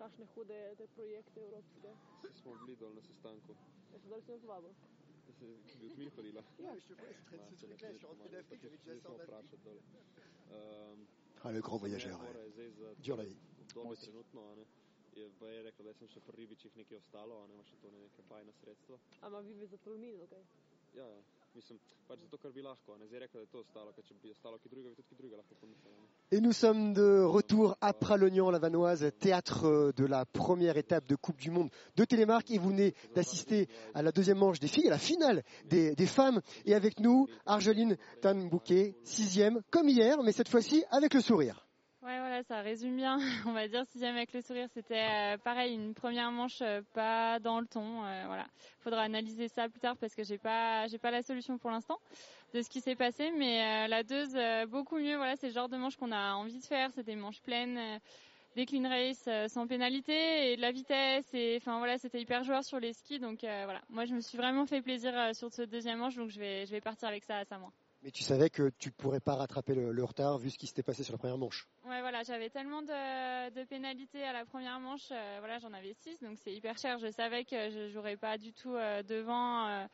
[0.00, 1.92] kakšne hude te projekte evropske.
[2.24, 3.56] Vsi smo bili dol na sestanku.
[3.92, 4.74] Ja, so dali se nas vabo.
[5.80, 6.42] Bi od mi hodila.
[6.58, 9.80] Ja, še prej, kaj se ti kleš, od Pidevkovič, zdaj so vprašati dol.
[10.50, 11.06] Um,
[11.42, 12.24] Allez, gros voyageur.
[12.98, 13.28] Duré.
[13.74, 14.64] Dobro, trenutno, ne?
[15.14, 17.90] je Bej rekel, da sem še pri ribičih nekaj ostalo, a ne ima še to
[17.92, 18.98] neke fajna sredstva.
[19.20, 20.44] A ima vi za tolmino, kaj?
[20.44, 20.98] Okay?
[20.98, 21.39] Ja, ja.
[26.32, 31.16] Et nous sommes de retour à Pralognan, la Vanoise, théâtre de la première étape de
[31.16, 32.50] Coupe du Monde de Télémark.
[32.50, 36.06] Et vous venez d'assister à la deuxième manche des filles, à la finale des, des
[36.06, 36.40] femmes.
[36.66, 41.66] Et avec nous, Argeline Tanbouquet, sixième, comme hier, mais cette fois-ci avec le sourire.
[42.02, 43.18] Ouais, voilà, ça résume bien.
[43.46, 44.68] On va dire sixième avec le sourire.
[44.72, 48.04] C'était euh, pareil, une première manche euh, pas dans le ton.
[48.04, 48.46] euh, voilà,
[48.80, 51.98] faudra analyser ça plus tard parce que j'ai pas, j'ai pas la solution pour l'instant
[52.54, 53.30] de ce qui s'est passé.
[53.36, 54.34] Mais euh, la deuxe,
[54.68, 55.16] beaucoup mieux.
[55.16, 56.90] Voilà, c'est le genre de manche qu'on a envie de faire.
[56.94, 57.76] C'est des manches pleines.
[57.78, 57.98] euh,
[58.56, 62.42] des clean race euh, sans pénalité et de la vitesse et enfin voilà c'était hyper
[62.42, 65.62] joueur sur les skis donc voilà moi je me suis vraiment fait plaisir sur ce
[65.62, 67.70] deuxième manche donc je vais je vais partir avec ça à Samoa.
[68.02, 71.04] Mais tu savais que tu pourrais pas rattraper le, retard vu ce qui s'était passé
[71.04, 71.68] sur la première manche.
[71.84, 75.08] Ouais, voilà, j'avais tellement de, pénalités à la première manche.
[75.10, 76.98] euh, voilà, j'en avais 6, donc c'est hyper cher.
[76.98, 79.86] Je savais que je jouerais pas du tout euh, devant euh,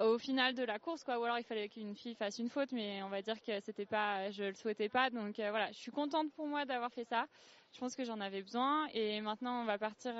[0.00, 1.18] au final de la course, quoi.
[1.18, 3.86] Ou alors il fallait qu'une fille fasse une faute, mais on va dire que c'était
[3.86, 5.10] pas, je le souhaitais pas.
[5.10, 7.26] Donc voilà, je suis contente pour moi d'avoir fait ça.
[7.74, 8.86] Je pense que j'en avais besoin.
[8.94, 10.12] Et maintenant, on va partir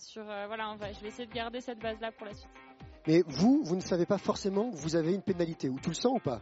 [0.00, 2.71] sur, voilà, on va, je vais essayer de garder cette base-là pour la suite.
[3.06, 5.68] Mais vous, vous ne savez pas forcément que vous avez une pénalité.
[5.68, 6.40] Ou tu le sens ou pas?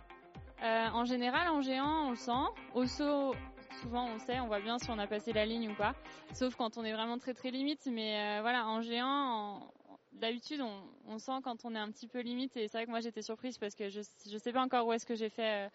[0.62, 2.33] Euh, en général, en géant, on le sent.
[2.75, 3.35] Au saut,
[3.81, 5.95] souvent, on sait, on voit bien si on a passé la ligne ou pas.
[6.35, 7.87] Sauf quand on est vraiment très très limite.
[7.90, 9.73] Mais euh, voilà, en géant, en-
[10.12, 12.55] d'habitude, on, on sent quand on est un petit peu limite.
[12.59, 14.00] Et c'est vrai que moi, j'étais surprise parce que je
[14.31, 15.69] je sais pas encore où est-ce que j'ai fait euh,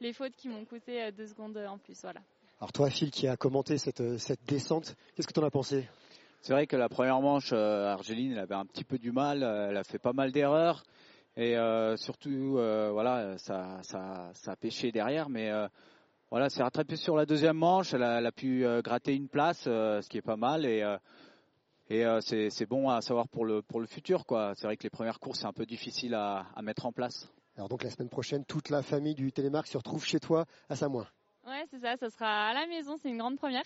[0.00, 1.98] les fautes qui m'ont coûté deux secondes en plus.
[2.02, 2.20] Voilà.
[2.60, 5.88] Alors toi, Phil, qui a commenté cette, cette descente, qu'est-ce que tu en as pensé?
[6.42, 9.42] C'est vrai que la première manche, euh, Argeline, elle avait un petit peu du mal,
[9.42, 10.84] euh, elle a fait pas mal d'erreurs
[11.36, 15.50] et euh, surtout, voilà, ça, ça, ça a pêché derrière, mais
[16.30, 20.16] voilà, c'est rattrapé sur la deuxième manche, elle a, pu gratter une place, ce qui
[20.16, 20.82] est pas mal et
[21.90, 24.54] c'est bon à savoir pour le pour le futur, quoi.
[24.54, 27.28] C'est vrai que les premières courses c'est un peu difficile à, à mettre en place.
[27.56, 30.76] Alors donc la semaine prochaine, toute la famille du Télémark se retrouve chez toi à
[30.76, 31.06] Samoin.
[31.46, 33.62] Ouais, c'est ça, ça sera à la maison, c'est une grande première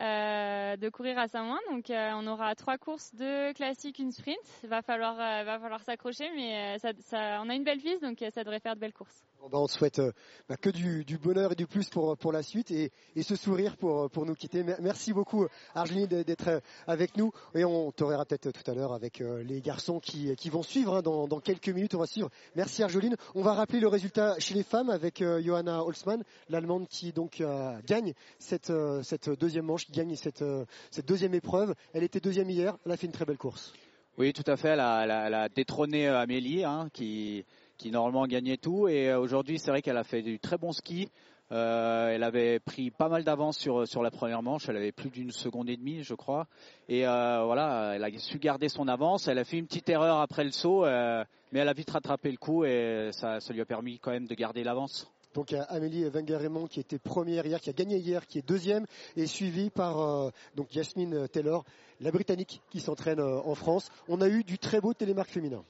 [0.00, 1.58] euh, de courir à Saint-Ouen.
[1.70, 4.38] Donc euh, on aura trois courses, deux classiques, une sprint.
[4.64, 8.24] Va falloir, euh, va falloir s'accrocher, mais ça, ça, on a une belle piste, donc
[8.32, 9.26] ça devrait faire de belles courses.
[9.40, 10.12] On te souhaite euh,
[10.48, 13.36] bah, que du, du bonheur et du plus pour, pour la suite et, et ce
[13.36, 14.62] sourire pour, pour nous quitter.
[14.62, 18.74] Mer- Merci beaucoup Argeline d'être euh, avec nous et on te reverra peut-être tout à
[18.74, 21.94] l'heure avec euh, les garçons qui, qui vont suivre hein, dans, dans quelques minutes.
[21.94, 22.28] On va suivre.
[22.56, 23.16] Merci Argeline.
[23.34, 27.40] On va rappeler le résultat chez les femmes avec euh, Johanna Holzmann, l'allemande qui donc
[27.40, 31.74] euh, gagne cette, euh, cette deuxième manche, qui gagne cette, euh, cette deuxième épreuve.
[31.94, 32.76] Elle était deuxième hier.
[32.84, 33.72] Elle a fait une très belle course.
[34.18, 34.70] Oui, tout à fait.
[34.70, 37.44] Elle a, elle a- elle a détrôné euh, Amélie, hein, qui,
[37.78, 38.88] qui normalement gagnait tout.
[38.88, 41.08] Et euh, aujourd'hui, c'est vrai qu'elle a fait du très bon ski.
[41.50, 44.68] Euh, elle avait pris pas mal d'avance sur, sur la première manche.
[44.68, 46.46] Elle avait plus d'une seconde et demie, je crois.
[46.90, 49.28] Et euh, voilà, elle a su garder son avance.
[49.28, 52.36] Elle a fait une petite erreur après le saut, mais elle a vite rattrapé le
[52.36, 55.10] coup et ça, ça lui a permis quand même de garder l'avance.
[55.32, 58.84] Donc Amélie Wenger-Raymond qui était première hier, qui a gagné hier, qui est deuxième,
[59.16, 61.64] et suivie par donc Yasmine Taylor,
[62.00, 63.90] la Britannique qui s'entraîne en France.
[64.08, 65.62] On a eu du très beau télémarque féminin.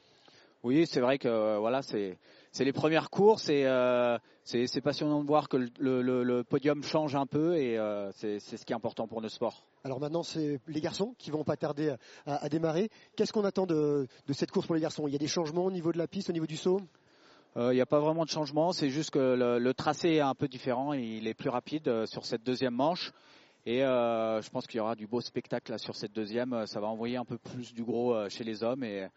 [0.69, 2.19] Oui, c'est vrai que euh, voilà, c'est
[2.53, 6.83] c'est les premières courses et euh, c'est passionnant de voir que le, le- le podium
[6.83, 9.65] change un peu et euh, c'est ce qui est important pour nos sports.
[9.83, 11.95] Alors maintenant, c'est les garçons qui vont pas tarder
[12.27, 12.91] à, à démarrer.
[13.17, 15.07] Qu'est-ce qu'on attend de, de cette course pour les garçons?
[15.09, 16.83] Il y a des changements au niveau de la piste, au niveau du saut?
[17.57, 20.35] Il n'y a pas vraiment de changement, c'est juste que le, le tracé est un
[20.35, 23.11] peu différent, et il est plus rapide sur cette deuxième manche.
[23.65, 26.67] Et je pense qu'il y aura du beau spectacle là, sur cette deuxième.
[26.67, 29.09] Ça va envoyer un peu plus du gros chez les hommes et,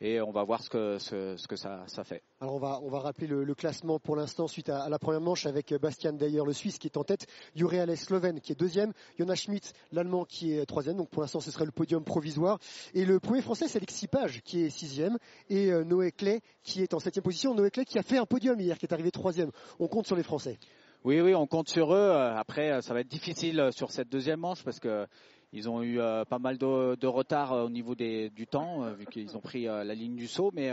[0.00, 2.22] et on va voir ce que, ce, ce que ça, ça fait.
[2.40, 4.98] Alors on va, on va rappeler le, le classement pour l'instant suite à, à la
[4.98, 8.52] première manche avec Bastian Dayer, le Suisse qui est en tête, Jure Alès, Slovène qui
[8.52, 12.04] est deuxième, Jonas Schmidt, l'Allemand qui est troisième, donc pour l'instant ce serait le podium
[12.04, 12.58] provisoire.
[12.94, 16.82] Et le premier français c'est Alexis Page qui est sixième et euh, Noé Clay qui
[16.82, 17.54] est en septième position.
[17.54, 19.50] Noé Clay qui a fait un podium hier, qui est arrivé troisième.
[19.78, 20.58] On compte sur les Français.
[21.04, 21.96] Oui, oui, on compte sur eux.
[21.98, 25.06] Euh, Après, euh, ça va être difficile euh, sur cette deuxième manche parce que
[25.52, 28.84] ils ont eu euh, pas mal de, de retard euh, au niveau des, du temps,
[28.84, 30.50] euh, vu qu'ils ont pris la ligne du saut.
[30.54, 30.70] Mais,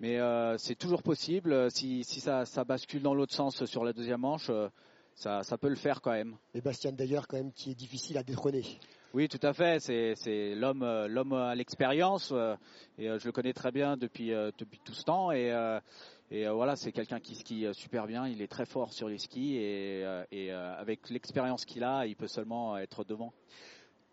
[0.00, 0.18] mais
[0.58, 1.70] c'est toujours possible.
[1.70, 4.50] Si, si ça, ça bascule dans l'autre sens sur la deuxième manche,
[5.14, 6.36] ça, ça peut le faire quand même.
[6.54, 8.64] Et Bastian Dayer quand même qui est difficile à détrôner.
[9.14, 9.78] Oui, tout à fait.
[9.80, 12.32] C'est, l'homme, l'homme à l'expérience,
[12.98, 15.30] et je le connais très bien depuis depuis tout ce temps.
[15.30, 15.54] Et,
[16.30, 18.26] et voilà, c'est quelqu'un qui skie super bien.
[18.26, 22.26] Il est très fort sur les skis et, et avec l'expérience qu'il a, il peut
[22.28, 23.32] seulement être devant.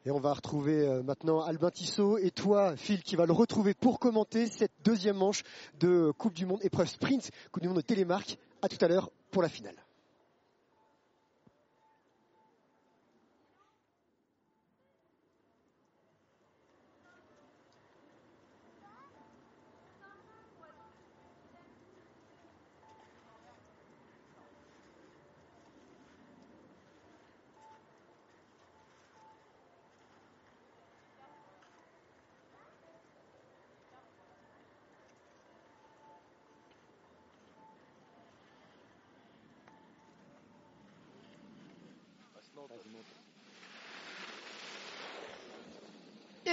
[0.06, 3.74] Et on va retrouver euh, maintenant Albin Tissot et toi, Phil, qui va le retrouver
[3.74, 5.44] pour commenter cette deuxième manche
[5.80, 8.38] de Coupe du Monde, épreuve sprint, Coupe du Monde de Télémark.
[8.62, 9.76] À tout à l'heure pour la finale.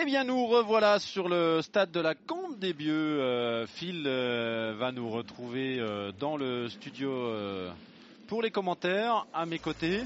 [0.06, 3.20] Bien, nous revoilà sur le stade de la Combe des Bieux.
[3.20, 7.10] Euh, Phil euh, va nous retrouver euh, dans le studio
[8.28, 10.02] pour les commentaires à mes côtés.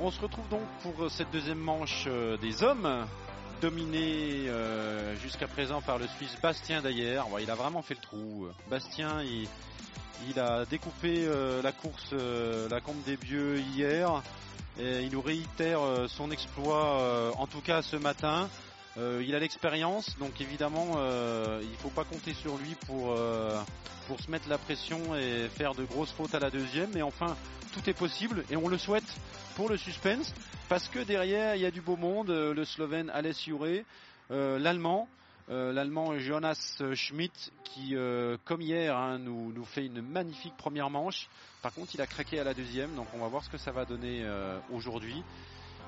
[0.00, 2.06] On se retrouve donc pour cette deuxième manche
[2.40, 3.04] des hommes,
[3.60, 6.82] dominé euh, jusqu'à présent par le Suisse Bastien.
[6.84, 8.46] Ouais, il a vraiment fait le trou.
[8.70, 11.28] Bastien, il, a découpé
[11.64, 12.12] la course,
[12.70, 14.22] la Combe des Bieux hier.
[14.78, 18.48] Il nous réitère euh, son exploit, euh, en tout cas ce matin.
[18.98, 20.96] Euh, il a l'expérience, donc évidemment,
[21.60, 23.16] il ne faut pas compter sur lui pour,
[24.06, 26.90] pour se mettre la pression et faire de grosses fautes à la deuxième.
[26.94, 27.36] Mais enfin,
[27.72, 29.16] tout est possible et on le souhaite
[29.56, 30.34] pour le suspense
[30.68, 32.28] parce que derrière, il y a du beau monde.
[32.28, 33.84] Le Slovène Alès Juré,
[34.28, 35.08] l'Allemand.
[35.50, 40.90] Euh, L'Allemand Jonas Schmidt qui, euh, comme hier, hein, nous, nous fait une magnifique première
[40.90, 41.28] manche.
[41.62, 43.72] Par contre, il a craqué à la deuxième, donc on va voir ce que ça
[43.72, 45.22] va donner euh, aujourd'hui.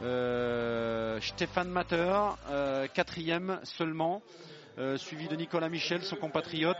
[0.02, 2.14] Euh, Stéphane Matter,
[2.48, 4.22] euh, quatrième seulement,
[4.96, 6.76] suivi de Nicolas Michel, son compatriote.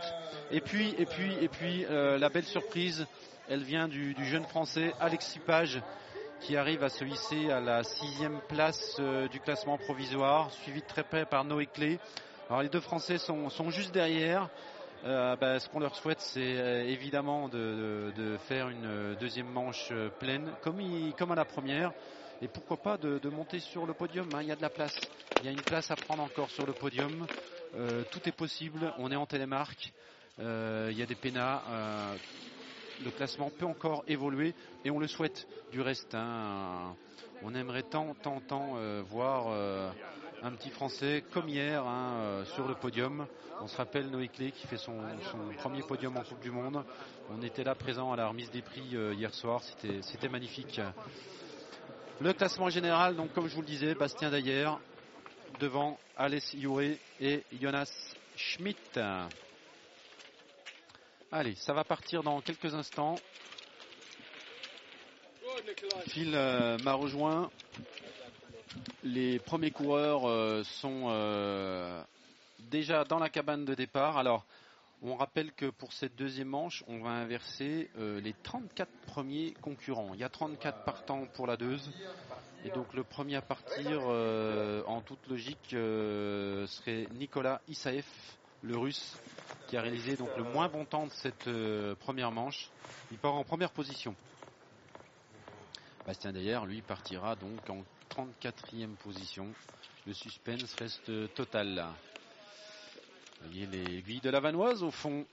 [0.51, 3.07] Et puis, et puis, et puis, la belle surprise,
[3.47, 5.81] elle vient du, du jeune français Alexis Page,
[6.41, 8.99] qui arrive à se hisser à la sixième place
[9.31, 11.97] du classement provisoire, suivi de très près par Noé Clé.
[12.47, 14.49] Alors les deux Français sont, sont juste derrière.
[15.03, 19.15] Euh, bah, ce qu'on leur souhaite, c'est euh, évidemment de, de- de faire une euh,
[19.15, 21.91] deuxième manche euh, pleine, comme, il- comme à la première.
[22.41, 24.33] Et pourquoi pas de, de monter sur le podium.
[24.35, 24.41] hein.
[24.43, 25.09] Il y a de la place.
[25.39, 27.27] Il y a une place à prendre encore sur le podium.
[27.73, 28.93] Euh, tout est possible.
[28.99, 29.91] On est en télémarque.
[30.39, 32.17] Euh, il y a des pénats.
[32.99, 36.13] le classement peut encore évoluer et on le souhaite du reste.
[36.13, 36.95] hein.
[37.41, 39.47] On aimerait tant, tant, tant voir
[40.45, 43.25] un petit Français comme hier hein, euh, sur le podium.
[43.61, 44.95] On se rappelle Noé Clé qui fait son,
[45.57, 46.85] premier podium en Coupe du Monde.
[47.31, 49.61] On était là présent à la remise des prix euh, hier soir.
[49.63, 50.79] C'était, magnifique.
[52.21, 54.69] Le classement général, donc comme je vous le disais, Bastien Dayer
[55.59, 57.91] devant Alès Youré et Jonas
[58.35, 58.99] Schmidt.
[61.31, 63.15] Allez, ça va partir dans quelques instants.
[66.07, 67.49] Phil euh, m'a rejoint.
[69.03, 72.01] Les premiers coureurs euh, sont euh,
[72.71, 74.17] déjà dans la cabane de départ.
[74.17, 74.45] Alors,
[75.03, 80.11] on rappelle que pour cette deuxième manche, on va inverser euh, les 34 premiers concurrents.
[80.13, 81.93] Il y a 34 partants pour la deuxième.
[82.63, 84.01] Et donc le premier à partir,
[84.87, 88.05] en toute logique, serait Nicolas Isaev,
[88.63, 89.19] le russe,
[89.67, 91.47] qui a réalisé donc le moins bon temps de cette
[91.99, 92.71] première manche.
[93.11, 94.15] Il part en première position.
[96.07, 99.47] Bastien d'ailleurs, lui, partira donc en 34e position.
[100.07, 101.93] Le suspense reste total là.
[103.41, 105.25] Vous voyez de la Vanoise au fond.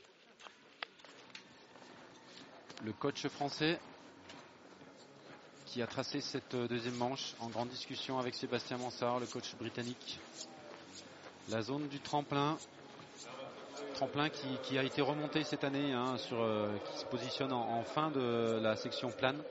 [2.84, 3.78] Le coach français
[5.66, 10.18] qui a tracé cette deuxième manche en grande discussion avec Sébastien Mansart, le coach britannique.
[11.48, 12.58] La zone du tremplin,
[13.94, 18.58] tremplin qui, a été remonté cette année, hein, euh, qui se positionne en fin de
[18.62, 19.42] la section plane.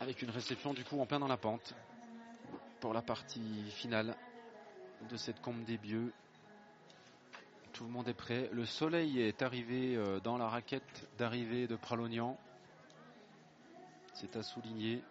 [0.00, 1.74] Avec une réception du coup en plein dans la pente
[2.80, 4.16] pour la partie finale
[5.10, 6.10] de cette combe des Bieux.
[7.74, 8.48] Tout le monde est prêt.
[8.52, 12.38] Le soleil est arrivé euh, dans la raquette d'arrivée de Pralognan.
[14.14, 15.02] C'est à souligner.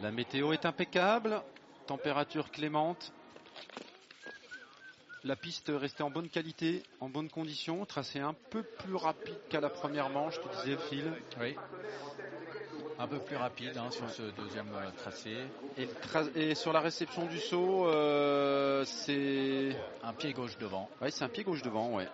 [0.00, 1.40] La météo est impeccable.
[1.86, 3.12] Température clémente.
[5.24, 7.84] La piste restait en bonne qualité, en bonne condition.
[7.86, 11.10] Tracé un peu plus rapide qu'à la première manche, tu disais Phil.
[11.40, 11.56] Oui.
[12.98, 15.34] Un peu plus rapide hein, sur ce deuxième euh, tracé.
[15.78, 19.74] Et, le tra- et sur la réception du saut, euh, c'est.
[20.02, 20.88] Un pied gauche devant.
[21.00, 22.06] Ouais, c'est un pied gauche devant, ouais.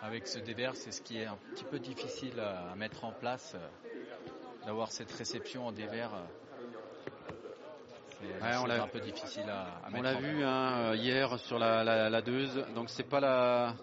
[0.00, 3.12] Avec ce dévers, c'est ce qui est un petit peu difficile à, à mettre en
[3.12, 3.54] place.
[3.56, 3.68] euh,
[4.64, 6.10] D'avoir cette réception en dévers.
[8.32, 10.72] Euh, Ouais, on l'a- un peu difficile à, à On mettre l'a en vu hein,
[10.78, 12.64] euh, hier sur la, la, la deuze.
[12.74, 13.74] Donc c'est pas la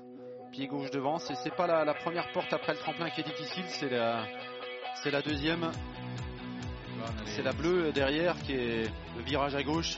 [0.52, 3.26] pied gauche devant, c'est c'est pas la, la première porte après le tremplin qui est
[3.28, 4.26] difficile, c'est la
[5.04, 5.72] C'est la deuxième.
[7.26, 8.84] C'est la bleue derrière qui est
[9.18, 9.98] le virage à gauche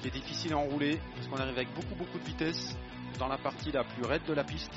[0.00, 2.76] qui est difficile à enrouler parce qu'on arrive avec beaucoup beaucoup de vitesse
[3.18, 4.72] dans la partie la plus raide de la piste.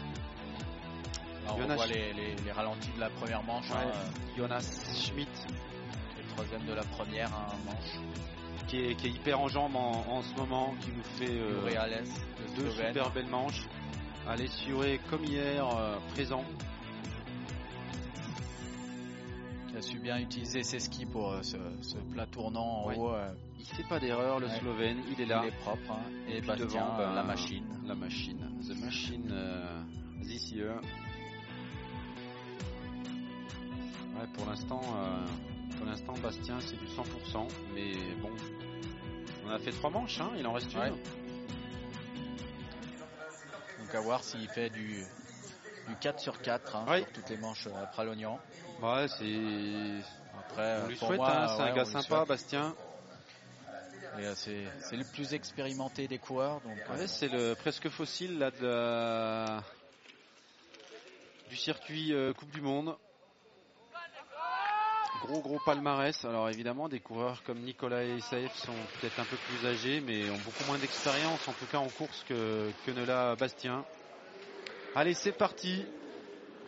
[1.45, 3.71] Alors, on Jonas- voit les, les- les ralentis de la première manche.
[3.71, 3.91] hein, Ouais.
[3.93, 5.31] euh, Jonas Schmidt
[6.17, 7.99] le troisième de la première hein, manche.
[8.67, 11.61] Qui est, qui est hyper en jambes en, en ce moment, qui nous fait euh,
[12.55, 12.87] deux Slovène.
[12.87, 13.63] super belles manches.
[14.27, 16.43] Alessioré comme hier euh, présent.
[19.69, 22.97] qui a su bien utiliser ses skis pour euh, ce, ce plat tournant en Ouais.
[22.97, 23.13] haut.
[23.59, 24.59] Il fait pas d'erreur le Ouais.
[24.59, 25.41] Slovène, il est là.
[25.43, 25.91] il est propre.
[25.91, 25.99] hein.
[26.27, 27.65] Et, puis Bastien, devant, ben, la machine.
[27.85, 28.37] La machine.
[28.67, 29.33] The machine
[30.23, 30.79] this year.
[34.15, 34.81] Ouais, pour l'instant,
[35.77, 37.47] pour l'instant, Bastien, c'est du 100%.
[37.73, 38.29] Mais bon,
[39.45, 40.95] on a fait trois manches, hein, il en reste une.
[43.79, 45.03] Donc à voir s'il fait du,
[45.87, 46.99] du 4 sur 4 hein, Ouais.
[46.99, 48.39] sur toutes les manches euh, après l'oignon.
[48.81, 50.03] Ouais, c'est.
[50.39, 52.25] Après, On euh, lui pour souhaite, moi, hein, c'est ouais, un gars sympa.
[52.25, 52.75] Bastien.
[54.17, 56.61] Euh, c'est c'est le plus expérimenté des coureurs.
[56.61, 59.63] Donc, euh, Ouais, c'est le presque fossile là de la-
[61.49, 62.95] du circuit euh, Coupe du Monde.
[65.27, 66.23] Gros gros palmarès.
[66.23, 70.29] Alors évidemment des coureurs comme Nicolas et Saïf sont peut-être un peu plus âgés mais
[70.29, 73.83] ont beaucoup moins d'expérience en tout cas en course que, que ne l'a Bastien.
[74.95, 75.83] Allez c'est parti.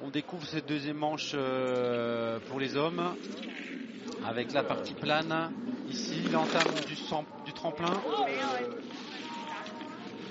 [0.02, 3.16] On découvre cette deuxième manche euh, pour les hommes
[4.26, 5.52] avec la partie plane.
[5.90, 6.96] Ici l'entame du,
[7.46, 7.94] du tremplin.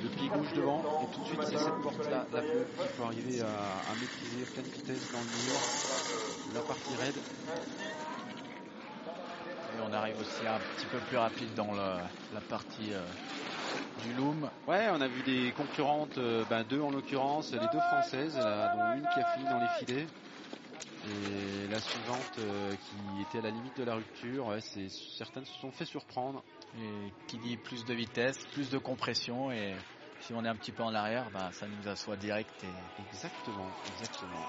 [0.03, 2.89] Le pied gauche devant et tout de suite c'est cette porte là, la bleue qu'il
[2.89, 6.55] faut arriver à, à maîtriser à pleine vitesse dans le mur.
[6.55, 8.16] La partie raide.
[9.77, 13.03] Et on arrive aussi un petit peu plus rapide dans le- la partie euh,
[14.03, 14.51] du loom.
[14.67, 18.69] Ouais, on a vu des concurrentes, euh, ben, deux en l'occurrence, les deux françaises, là,
[18.69, 20.07] dont une qui a fini dans les filets.
[21.07, 25.45] Et la suivante euh, qui était à la limite de la rupture, ouais, c'est, certaines
[25.45, 26.43] se sont fait surprendre.
[26.79, 29.51] Et qui dit plus de vitesse, plus de compression.
[29.53, 29.77] Et
[30.21, 32.51] si on est un petit peu en arrière, bah, ça nous assoit direct.
[32.65, 34.45] Et, Exactement, exactement.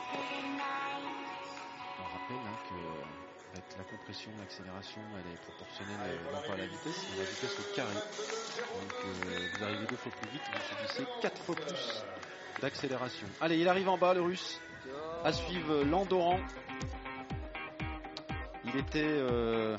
[2.00, 3.27] On rappelle hein, que
[3.58, 7.24] avec la compression, l'accélération, elle est proportionnelle euh, non pas à la vitesse, mais à
[7.24, 7.94] la vitesse au carré.
[7.94, 12.04] Donc euh, vous arrivez deux fois plus vite, vous subissez quatre fois plus
[12.62, 13.28] d'accélération.
[13.42, 14.60] Allez, il arrive en bas, le russe.
[15.24, 16.40] À suivre euh, Landoran.
[18.66, 19.76] Il était euh,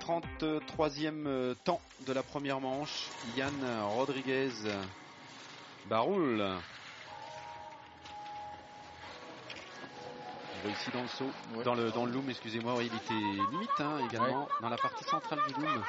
[0.00, 3.08] 33e euh, temps de la première manche.
[3.36, 3.54] Yann
[3.96, 4.50] Rodriguez
[5.88, 6.42] Baroul.
[10.66, 11.64] Ici dans le saut, Ouais.
[11.64, 15.04] dans le dans le loom, excusez-moi, ouais, il était limite hein, également dans la partie
[15.04, 15.84] centrale du loom.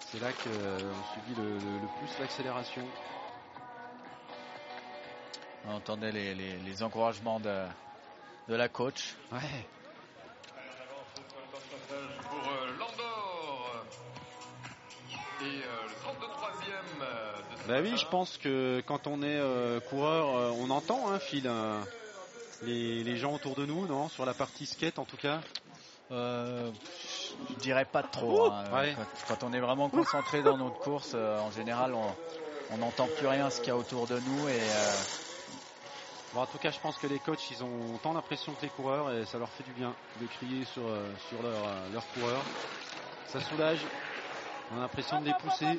[0.00, 2.82] C'est là que euh, on subit le, le- le plus l'accélération.
[5.66, 7.66] on entendait les, les- les encouragements de,
[8.48, 9.16] de la coach.
[9.32, 9.38] Ouais.
[12.30, 13.84] pour euh, Landor.
[15.42, 17.32] Et euh, le 33e euh,
[17.68, 21.80] Bah oui, je pense que quand on est euh, coureur, on entend, hein, Phil, euh,
[22.62, 25.40] les, les gens autour de nous, non, sur la partie skate en tout cas.
[26.10, 26.70] Euh,
[27.50, 28.50] je dirais pas trop.
[28.50, 28.64] hein.
[28.72, 28.96] ouais.
[29.28, 31.94] Quand, on est vraiment concentré dans notre course, euh, en général,
[32.70, 34.48] on n'entend plus rien ce qu'il y a autour de nous.
[34.48, 34.92] Et euh,
[36.34, 38.68] Bon, en tout cas, je pense que les coachs, ils ont autant l'impression que les
[38.68, 42.06] coureurs et ça leur fait du bien de crier sur, euh, sur leur, euh, leurs
[42.12, 42.44] coureurs.
[43.28, 43.80] Ça soulage.
[44.70, 45.78] On a l'impression de les pousser.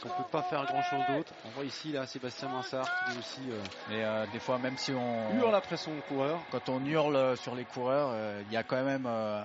[0.00, 1.32] Parce qu'on peut pas faire grand chose d'autre.
[1.44, 4.76] On voit ici là Sébastien Mansart qui lui aussi euh, et, euh, des fois, même
[4.76, 6.44] si on hurle après son coureur.
[6.50, 9.42] quand on hurle sur les coureurs, euh, il y a quand même, euh,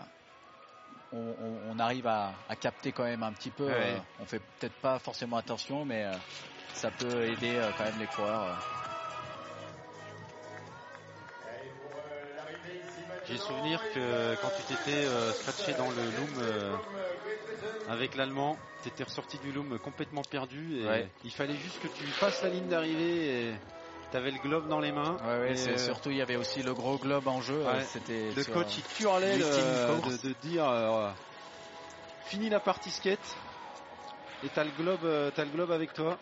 [1.11, 3.65] on, on- on arrive à, à capter quand même un petit peu.
[3.65, 3.95] Ouais.
[3.95, 6.11] euh, on fait peut-être pas forcément attention, mais euh,
[6.75, 8.55] ça peut aider euh, quand même les coureurs.
[13.33, 16.77] J'ai souvenir que quand tu t'étais euh, scratché dans le loom euh,
[17.89, 21.07] avec l'allemand, tu étais ressorti du loom complètement perdu et Ouais.
[21.23, 23.53] il fallait juste que tu passes la ligne d'arrivée et
[24.11, 25.17] tu avais le globe dans les mains.
[25.25, 27.65] Ouais, ouais, Et, euh, surtout il y avait aussi le gros globe en jeu.
[27.87, 31.15] C'était Le coach il l'ultime de, dire
[32.25, 33.35] fini la partie skate
[34.43, 36.19] et t'as le globe t'as le globe avec toi.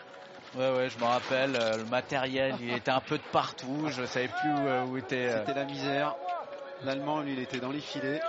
[0.56, 4.30] Ouais, ouais, je me rappelle, le matériel, il était un peu de partout, je savais
[4.30, 5.40] plus où, était.
[5.40, 6.16] C'était la misère.
[6.86, 8.20] L'allemand lui il était dans les filets.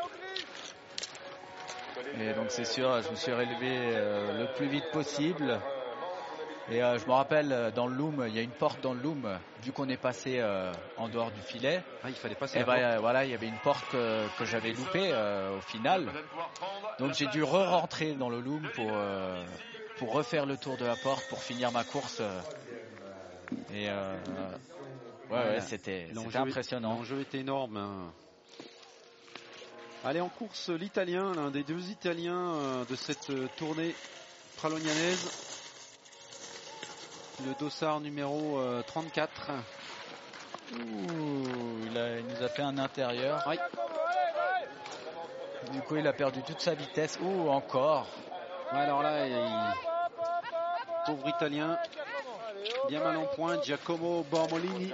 [2.19, 5.59] Et donc c'est sûr, je me suis relevé euh, le plus vite possible.
[6.71, 8.95] Et euh, je me rappelle, euh, dans le loom, il y a une porte dans
[8.95, 11.83] le loom, vu qu'on est passé euh, en dehors du filet.
[12.05, 14.73] Ah, il fallait passer Et la ben, voilà, il y avait une porte que, j'avais
[14.73, 15.13] loupée
[15.57, 16.07] au final.
[16.99, 18.91] Donc j'ai dû re-rentrer dans le loom pour,
[19.99, 22.23] pour refaire le tour de la porte pour finir ma course.
[23.75, 23.89] Et
[25.31, 26.97] Ouais, ouais, c'était impressionnant.
[26.97, 27.77] L'enjeu était énorme.
[27.79, 28.13] hein.
[30.05, 33.95] Allez, en course, l'Italien, l'un des deux Italiens euh, de cette euh, tournée
[34.57, 35.31] pralognanaise.
[37.47, 39.51] Le dossard numéro euh, 34.
[40.73, 40.77] Ouh,
[41.89, 43.45] il, a- il nous a fait un intérieur.
[43.49, 43.57] Oui.
[45.73, 47.19] Du coup, il a perdu toute sa vitesse.
[47.23, 48.09] Ouh, encore.
[48.73, 49.75] Ouais, alors là, il-
[51.07, 51.79] pauvre Italien,
[52.89, 54.93] bien mal en point, Giacomo Bormolini.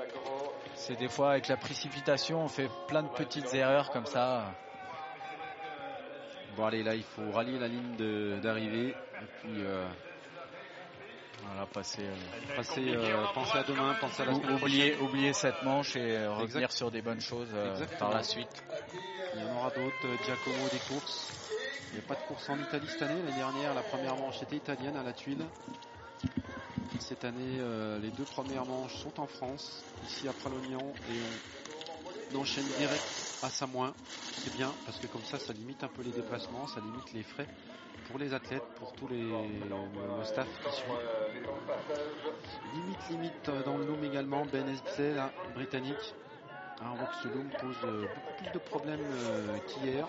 [0.75, 4.45] C'est des fois avec la précipitation, on fait plein de petites erreurs comme ça.
[6.59, 8.89] Bon, allez, là, il faut rallier la ligne d'arrivée.
[8.89, 9.87] Et puis, euh,
[11.47, 15.09] Voilà, passer, euh, passer, euh, penser à demain, penser à la semaine oublier, prochaine.
[15.09, 17.47] oublier cette manche et euh, revenir sur des bonnes choses
[18.01, 18.65] par la suite.
[19.37, 21.31] Il y en aura d'autres, Giacomo des courses.
[21.93, 23.23] Il n'y a pas de course en Italie cette année.
[23.25, 25.45] L'année dernière, la première manche était italienne à la tuile.
[26.99, 27.61] Cette année,
[28.03, 31.21] les deux premières manches sont en France, ici à Pralognan, et
[31.88, 31.88] on,
[32.33, 33.95] on enchaîne direct à Samoin.
[34.37, 37.23] C'est bien, parce que comme ça, ça limite un peu les déplacements, ça limite les
[37.23, 37.49] frais
[38.05, 40.87] pour les athlètes, pour tous les le, staff qui suit.
[42.73, 44.67] Limite, limite euh, dans le loom également, Ben
[44.99, 46.15] là, britannique.
[46.81, 50.09] Ah, on voit que ce loom pose euh, beaucoup plus de problèmes euh, qu'hier.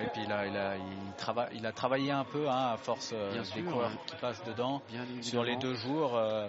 [0.00, 3.10] Et puis là, il a, il, trava- il a travaillé un peu hein, à force
[3.12, 3.98] euh, des sûr, coureurs ouais.
[4.06, 4.82] qui passent dedans.
[4.88, 6.48] Bien Sur les deux jours, euh,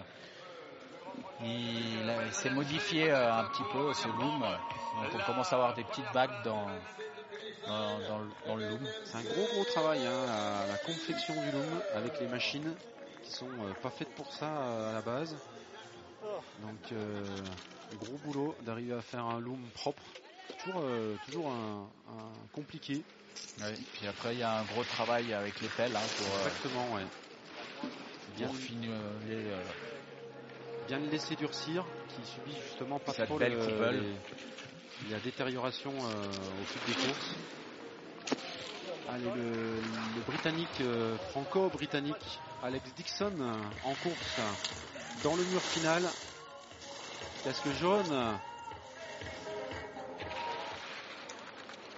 [1.44, 4.42] il, s'est modifié euh, un petit peu ce loom.
[4.42, 6.68] Donc on commence à avoir des petites bagues dans,
[7.68, 8.88] dans, dans le, dans le loom.
[9.06, 12.74] C'est un gros gros travail, hein, la, la confection du loom avec les machines
[13.24, 15.36] qui sont euh, pas faites pour ça euh, à la base.
[16.62, 17.22] Donc euh,
[18.00, 20.02] gros boulot d'arriver à faire un loom propre.
[20.64, 23.04] Toujours, euh, toujours un, un compliqué.
[23.62, 26.48] Ouais, puis après, il y a un gros travail avec les pelles hein, pour, euh,
[26.48, 27.04] Exactement, ouais.
[28.36, 29.64] Bien, pour finir euh,
[30.88, 33.56] bien le laisser durcir, qui subit justement pas trop le-
[33.92, 37.36] les- la détérioration euh, au fil des courses.
[39.08, 39.82] Allez, le,
[40.16, 44.40] le britannique, euh, franco-britannique, Alex Dixon euh, en course
[45.24, 46.10] dans le mur final.
[47.44, 48.12] Casque jaune.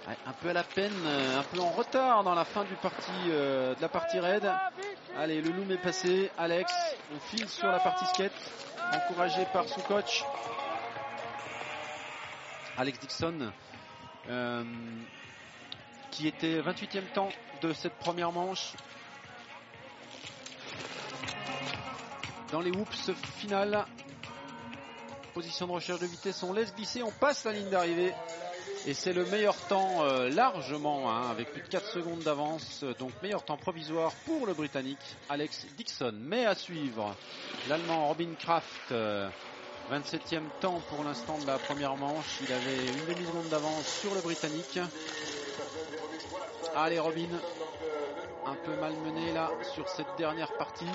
[0.06, 3.12] Ouais, Un peu à la peine, un peu en retard dans la fin du parti,
[3.30, 4.44] euh, de la partie raid.
[5.16, 6.30] Allez, le loom est passé.
[6.36, 6.70] Alex,
[7.14, 8.32] on file sur la partie skate,
[8.92, 10.24] encouragé par son coach.
[12.76, 13.52] Alex Dixon,
[14.28, 14.64] euh,
[16.10, 17.28] qui était 28e temps
[17.60, 18.72] de cette première manche.
[22.52, 23.84] Dans les whoops finales,
[25.34, 28.14] position de recherche de vitesse, on laisse glisser, on passe la ligne d'arrivée.
[28.86, 32.84] Et c'est le meilleur temps euh, largement, hein, avec plus de 4 secondes d'avance.
[32.98, 36.14] Donc meilleur temps provisoire pour le Britannique Alex Dixon.
[36.20, 37.14] Mais à suivre,
[37.68, 39.28] l'Allemand Robin Kraft, euh,
[39.92, 42.40] 27e temps pour l'instant de la première manche.
[42.42, 44.78] Il avait une demi-seconde d'avance sur le Britannique.
[46.76, 47.28] Allez Robin,
[48.46, 50.86] un peu malmené là sur cette dernière partie.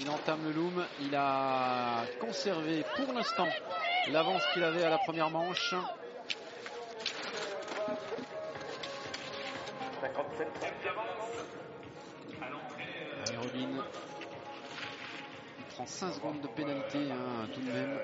[0.00, 0.84] Il entame le loom.
[1.00, 3.48] Il a conservé pour l'instant
[4.10, 5.74] l'avance qu'il avait à la première manche.
[13.30, 13.82] Et Robin
[15.58, 17.98] il prend 5 secondes de pénalité hein, tout de même.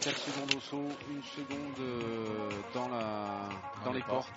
[0.00, 3.48] 4 secondes au saut, 1 seconde euh, dans, la,
[3.84, 4.30] dans les portes.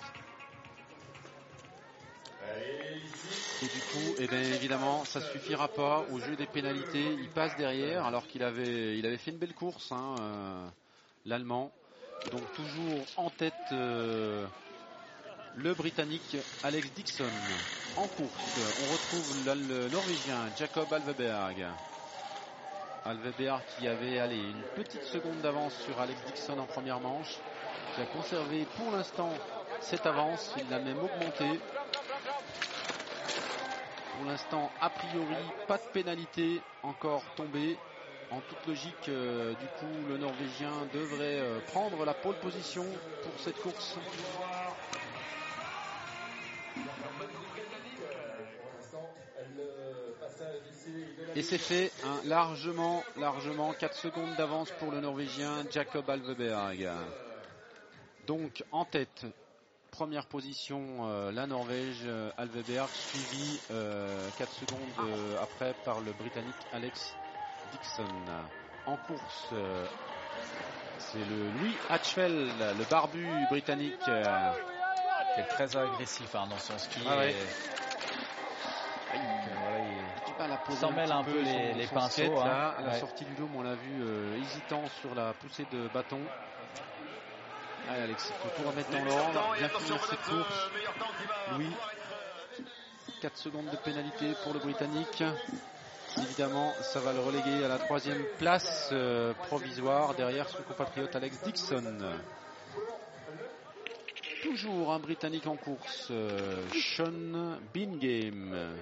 [3.62, 7.12] Et du coup, eh bien, évidemment, ça suffira pas au jeu des pénalités.
[7.20, 10.66] Il passe derrière alors qu'il avait, il avait fait une belle course, hein, euh,
[11.26, 11.70] l'Allemand.
[12.32, 14.46] Donc toujours en tête euh,
[15.56, 17.24] le Britannique Alex Dixon.
[17.96, 21.66] En course, on retrouve le Norvégien Jacob Alveberg.
[23.04, 27.36] Alveberg qui avait allé une petite seconde d'avance sur Alex Dixon en première manche,
[27.94, 29.32] qui a conservé pour l'instant
[29.80, 31.58] cette avance, il l'a même augmenté.
[34.16, 35.34] Pour l'instant, a priori,
[35.66, 37.78] pas de pénalité encore tombée.
[38.30, 42.84] En toute logique, euh, du coup, le Norvégien devrait euh, prendre la pole position
[43.24, 43.96] pour cette course.
[51.36, 56.88] Et c'est fait, hein, largement, largement, 4 secondes d'avance pour le Norvégien Jacob Alveberg.
[58.26, 59.26] Donc en tête,
[59.90, 66.12] première position, euh, la Norvège, euh, Alveberg, suivi euh, 4 secondes euh, après par le
[66.12, 67.14] Britannique Alex
[67.72, 68.04] Dixon.
[68.86, 69.46] En course,
[70.98, 74.00] c'est le Louis Hatchfeld, le barbu britannique.
[75.38, 77.00] Euh, est très agressif hein, dans son ski.
[77.08, 77.32] Ah ouais.
[77.32, 77.34] et-
[79.16, 79.18] et
[79.66, 79.78] voilà,
[80.68, 82.44] il- s'en mêle un peu les- les son pinceaux, skate, hein.
[82.46, 82.68] là.
[82.78, 83.00] À la Ouais.
[83.00, 86.20] sortie du dôme, on l'a vu euh, hésitant sur la poussée de bâton.
[87.88, 90.70] Allez, Alex, il faut tout remettre dans l'ordre, bien finir cette course.
[91.52, 91.72] Louis,
[93.20, 95.24] 4 secondes de pénalité pour le Britannique.
[96.18, 101.40] Évidemment, ça va le reléguer à la troisième place euh, provisoire derrière son compatriote Alex
[101.42, 102.00] Dixon.
[104.50, 108.74] Toujours un Britannique en course, euh, Sean Bingame.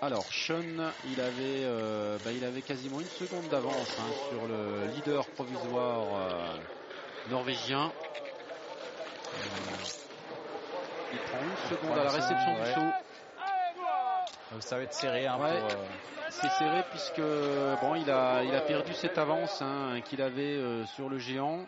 [0.00, 4.86] Alors, Sean, il avait, euh, bah, il avait quasiment une seconde d'avance hein, sur le
[4.94, 6.56] leader provisoire euh,
[7.28, 7.90] norvégien.
[9.34, 9.48] Euh,
[11.12, 12.94] il prend une seconde à la réception du saut.
[14.52, 15.60] Donc ça va être serré hein, Ouais.
[16.30, 17.20] C'est serré puisque
[17.80, 20.60] bon, il a, il a perdu cette avance hein, qu'il avait
[20.94, 21.66] sur le géant.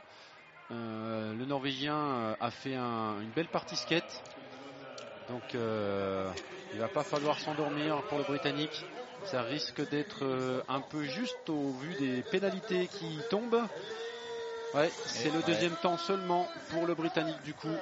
[0.70, 4.22] Euh, le Norvégien euh, a fait un- une belle partie skate.
[5.28, 6.30] Donc euh,
[6.74, 8.84] il va pas falloir s'endormir pour le Britannique.
[9.24, 13.62] Ça risque d'être euh, un peu juste au vu des pénalités qui tombent.
[14.74, 15.44] Ouais, c'est le ouais.
[15.46, 17.74] deuxième temps seulement pour le Britannique du coup.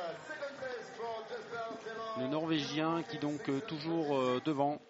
[2.18, 4.80] Le Norvégien qui donc toujours devant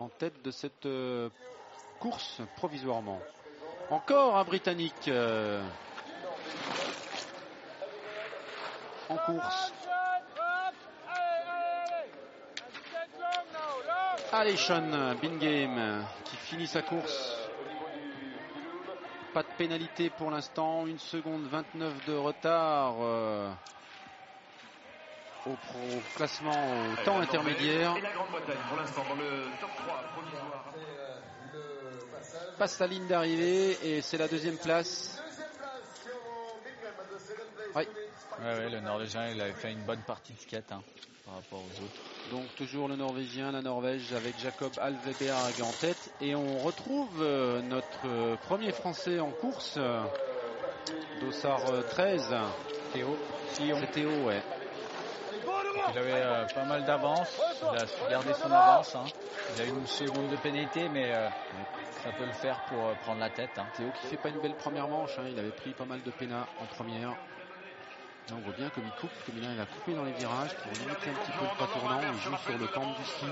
[0.00, 0.88] en tête de cette
[2.00, 3.20] course provisoirement.
[3.90, 5.62] Encore un Britannique euh,
[9.08, 9.72] en course.
[14.32, 17.36] Allez Sean Bingame qui finit sa course.
[19.34, 23.50] Pas de pénalité pour l'instant, 1 seconde 29 de retard euh,
[25.46, 25.56] au,
[26.16, 27.96] classement au temps intermédiaire.
[27.96, 30.64] Et la Grande-Bretagne pour l'instant dans le top 3 provisoire.
[32.58, 35.20] Passe la ligne d'arrivée et c'est la deuxième place.
[37.74, 37.86] Ouais,
[38.44, 40.82] ouais, le Norvégien, il avait fait une bonne partie de skate hein,
[41.24, 42.00] par rapport aux autres.
[42.30, 46.10] Donc toujours le Norvégien, la Norvège avec Jacob Alveberg en tête.
[46.20, 50.00] Et on retrouve euh, notre euh, premier Français en course, euh,
[51.20, 52.34] Dossard euh, 13.
[52.92, 53.16] Théo,
[53.54, 54.42] C'est Théo, ouais.
[55.92, 57.40] il avait euh, pas mal d'avance,
[57.72, 58.94] il a su garder son avance.
[58.94, 59.04] hein.
[59.56, 61.28] Il a eu une seconde de pénalité, mais euh,
[62.02, 63.56] ça peut le faire pour euh, prendre la tête.
[63.58, 63.66] hein.
[63.76, 65.24] Théo qui fait pas une belle première manche, hein.
[65.30, 67.10] il avait pris pas mal de pénat en première.
[67.10, 70.72] Là on voit bien comme il coupe, comme il à couper dans les virages pour
[70.72, 73.26] limiter un petit peu le pas tournant, il joue sur le temple du ski.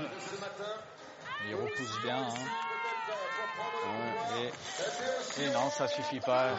[1.47, 2.17] Il repousse bien.
[2.17, 2.33] hein.
[3.83, 4.51] Ouais.
[5.37, 6.51] Et, et non, ça suffit pas.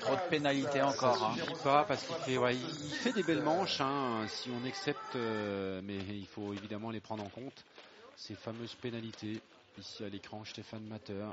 [0.00, 1.34] Trop de pénalités encore.
[1.36, 4.50] Ça suffit pas parce qu'il fait, ouais, il il fait des belles manches hein, si
[4.50, 7.64] on accepte, euh, mais il faut évidemment les prendre en compte.
[8.16, 9.40] Ces fameuses pénalités.
[9.78, 11.24] Ici à l'écran, Stéphane Matter,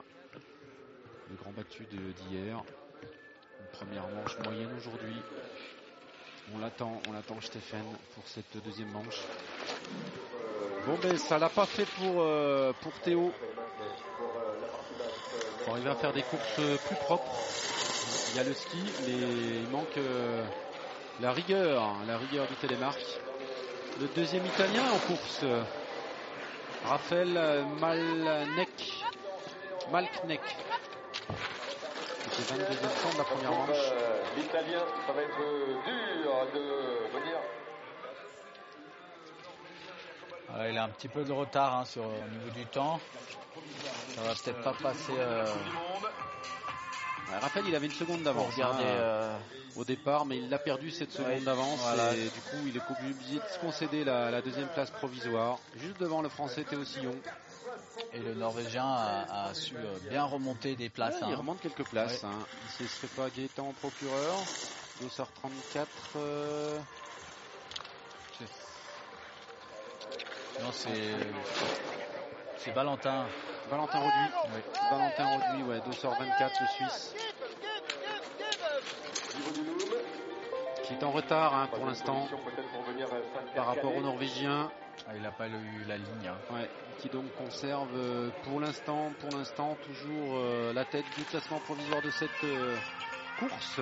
[1.29, 2.63] le grand battu d'hier.
[3.73, 5.15] Première manche moyenne aujourd'hui.
[6.53, 9.21] On l'attend, on l'attend Stéphane pour cette deuxième manche.
[10.85, 13.33] Bon ben ça l'a pas fait pour, euh, pour Théo.
[15.63, 17.35] Pour arriver à faire des courses euh, plus propres.
[18.31, 20.45] Il y a le ski, mais il manque euh,
[21.19, 23.19] la rigueur, hein, la rigueur du télémarque.
[23.99, 25.43] Le deuxième italien en course,
[26.87, 29.03] Raphaël Malnek.
[29.91, 30.41] Malknek.
[32.31, 33.69] C'était 22e temps de la première manche.
[33.71, 37.37] Euh, L'italien, ça va être euh, dur de venir.
[40.55, 42.99] Euh, il a un petit peu de retard hein, sur, au niveau du temps.
[44.15, 45.45] Ça va peut-être pas passer euh,
[47.41, 49.37] Raphaël, il avait une seconde d'avance hein, euh,
[49.75, 52.13] au départ, mais il a perdu cette seconde Ouais, d'avance voilà.
[52.15, 55.99] et du coup, il est obligé de se concéder la, la deuxième place provisoire, juste
[55.99, 57.15] devant le Français Théo Sillon.
[58.13, 61.15] et le Norvégien a, a su euh, bien remonter des places.
[61.15, 61.37] Ouais, il hein.
[61.37, 62.23] remonte quelques places.
[62.23, 62.31] Hein.
[62.79, 64.35] Il ne serait pas Gaëtan procureur.
[65.01, 65.87] Dossard 34.
[66.15, 66.77] euh,
[70.61, 71.13] Non, c'est
[72.57, 73.27] c'est Valentin.
[73.69, 74.31] Valentin Roduit.
[74.89, 77.15] Valentin Roduit, ouais, Dossard 24, le Suisse.
[80.83, 82.27] Qui est en retard hein, pour l'instant
[83.55, 83.97] par rapport caler.
[83.97, 84.71] aux Norvégiens.
[85.07, 86.27] Ah, il n'a pas eu la ligne.
[86.27, 86.53] hein.
[86.53, 91.59] Ouais, qui donc conserve euh, pour l'instant, pour l'instant toujours euh, la tête du classement
[91.59, 92.75] provisoire de cette euh,
[93.39, 93.79] course.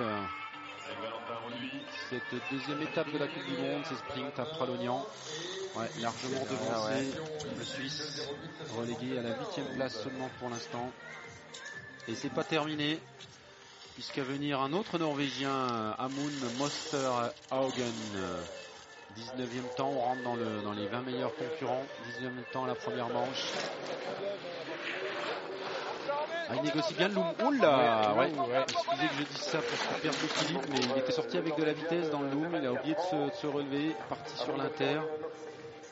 [2.10, 5.04] Cette deuxième étape de la Coupe du Monde, c'est sprint à Pralognan.
[5.76, 7.10] Ouais, largement devancé
[7.58, 8.28] le Suisse,
[8.76, 10.90] relégué à la huitième place seulement pour l'instant.
[12.08, 12.98] Et c'est pas terminé,
[13.94, 17.32] puisqu'à venir un autre Norvégien, Amund Mosterhaugen.
[19.18, 21.84] 19e temps, on rentre dans, le, dans les 20 meilleurs concurrents.
[22.20, 23.44] 19e temps la première manche.
[26.48, 27.26] Ah, il négocie bien le loom.
[27.44, 28.30] Oula ouais,
[28.68, 31.64] Excusez que je dise ça pour qu'il perde l'équilibre, mais il était sorti avec de
[31.64, 32.56] la vitesse dans le loom.
[32.60, 35.00] Il a oublié de se, de se relever, parti sur l'inter.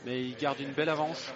[0.05, 1.33] Mais il garde une belle avance.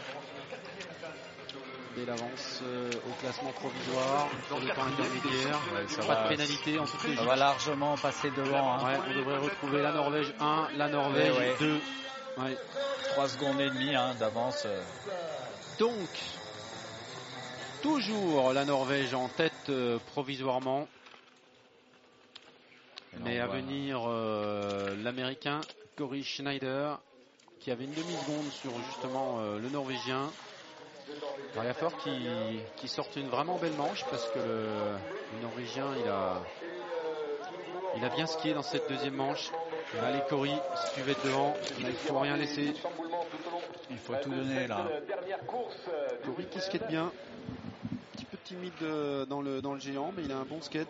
[1.96, 5.58] Belle avance euh, au classement provisoire, sur le temps intermédiaire.
[5.88, 6.22] ça Pas va.
[6.24, 7.24] de pénalité en toute Ça logique.
[7.24, 8.74] va largement passer devant.
[8.74, 8.84] Hein.
[8.84, 11.56] Ouais, on devrait retrouver la Norvège 1, la Norvège Ouais, ouais.
[11.58, 11.80] 2.
[12.38, 12.56] Ouais.
[13.14, 14.62] 3 secondes et demie hein, d'avance.
[14.66, 14.80] euh.
[15.80, 16.08] Donc,
[17.82, 20.86] toujours la Norvège en tête euh, provisoirement.
[23.24, 25.60] Mais à voit- venir, euh, l'Américain
[25.96, 26.98] Cory Schneider,
[27.60, 30.30] qui avait une demi-seconde sur justement euh, le Norvégien.
[31.54, 34.96] Falloir qu'il qu'il sorte une vraiment belle manche parce que le,
[35.34, 36.42] le Norvégien, il a,
[37.96, 39.50] il a bien skié dans cette deuxième manche.
[40.04, 42.74] Allez, Cory, si tu veux être devant, là, il faut rien laisser.
[43.90, 44.86] Il faut tout donner là.
[46.24, 47.10] Cory qui skate bien.
[48.48, 50.88] Timide euh, dans le, dans le géant, mais il a un bon skate.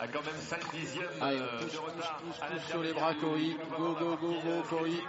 [0.00, 2.92] a quand même 5 dixièmes Allez, euh, on pousse, de pousse, retard pousse, sur les
[2.92, 3.56] bras, Cory.
[3.76, 5.00] Go, go, go, go, Cory.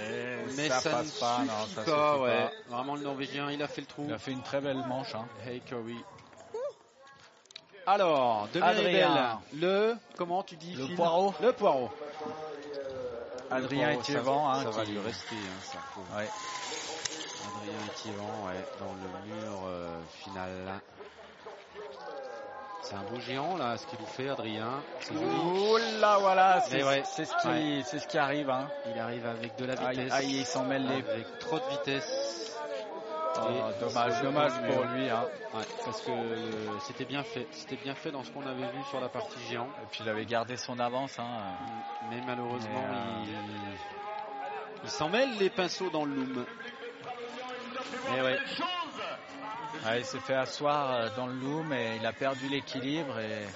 [0.00, 2.50] Et Mais ça, ça, passe ne pas, suffit non, ça pas, ouais.
[2.68, 4.04] Vraiment, le Norvégien, il a fait le trou.
[4.08, 5.14] Il a fait une très belle manche.
[5.14, 5.26] Hein.
[5.46, 5.98] Hey, Cory.
[7.86, 9.40] Alors, Adrien.
[9.54, 11.34] Le, comment tu dis Le Phil poireau.
[11.42, 11.90] Le poireau.
[13.50, 15.78] Adrien ça- Etievant, hein, ça va qui- lui rester, hein, ça.
[16.16, 16.28] Ouais.
[17.62, 19.88] Adrien Etievant, ouais, dans le mur euh,
[20.24, 20.50] final.
[22.82, 24.82] C'est un beau géant, là, ce qu'il nous fait, Adrien.
[25.14, 27.02] Oh là voilà, c'est Mais ouais.
[27.04, 27.82] c'est ce, qui- Ouais.
[27.84, 28.50] c'est ce qui arrive.
[28.50, 28.68] Hein.
[28.92, 30.12] Il arrive avec de la vitesse.
[30.12, 30.96] aïe, il s'en mêle les.
[31.10, 32.58] Avec trop de vitesse.
[33.36, 33.48] Oh,
[33.80, 35.08] dommage, dommage pour lui.
[35.08, 35.24] Hein.
[35.54, 37.46] Ouais, parce que euh, c'était bien fait.
[37.52, 39.68] C'était bien fait dans ce qu'on avait vu sur la partie géant.
[39.82, 41.18] Et puis il avait gardé son avance.
[41.18, 41.24] Hein.
[42.10, 46.44] Mais malheureusement, Mais, euh, il, il s'en mêle les pinceaux dans le loom.
[48.16, 48.38] Et ouais.
[49.84, 53.46] Ouais, il s'est fait asseoir euh, dans le loom et il a perdu l'équilibre et,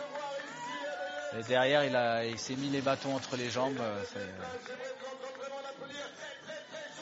[1.39, 3.79] et derrière il, a, il s'est mis les bâtons entre les jambes.
[3.81, 4.03] euh,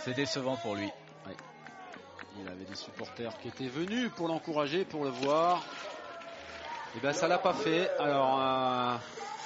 [0.05, 0.91] c'est- décevant pour lui.
[2.39, 5.63] Il avait des supporters qui étaient venus pour l'encourager, pour le voir.
[6.97, 7.91] Et ben ça l'a pas fait.
[7.99, 8.97] Alors euh,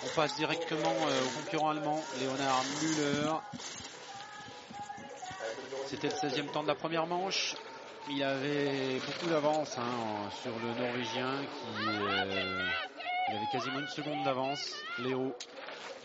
[0.04, 3.30] on passe directement euh, au concurrent allemand, Leonard Müller.
[5.88, 7.54] C'était le 16e temps de la première manche.
[8.10, 12.66] Il avait beaucoup d'avance hein, sur le Norvégien qui euh,
[13.30, 14.82] il avait quasiment une seconde d'avance.
[14.98, 15.34] Léo,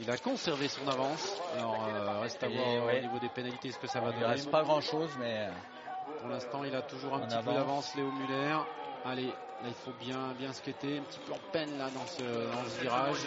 [0.02, 1.42] il a conservé son avance.
[1.58, 3.00] Alors euh, reste à Et voir ouais.
[3.00, 4.26] au niveau des pénalités ce que ça va Il donner.
[4.26, 5.48] reste pas grand chose, mais
[6.20, 7.56] Pour l'instant, il a toujours un petit peu avance.
[7.56, 8.58] d'avance, Léo Muller.
[9.06, 9.34] Allez,
[9.64, 12.70] là, il faut bien, bien skater, un petit peu en peine là dans ce, dans
[12.70, 13.18] ce virage.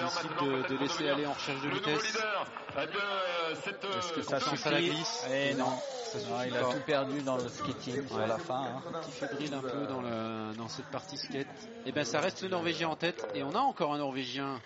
[0.00, 2.18] décide de, de laisser aller en recherche de vitesse.
[2.18, 5.72] eh euh, euh, Est-ce que ça confiance suffit à la glisse et non,
[6.04, 8.26] Ça Non, il a tout perdu dans le skating sur Ouais.
[8.26, 8.64] la fin.
[8.64, 8.82] hein.
[9.00, 11.46] Petit fébrile un peu dans, le, dans cette partie skate.
[11.86, 13.24] Et ben ça reste le Norvégien en tête.
[13.34, 14.60] Et on a encore un Norvégien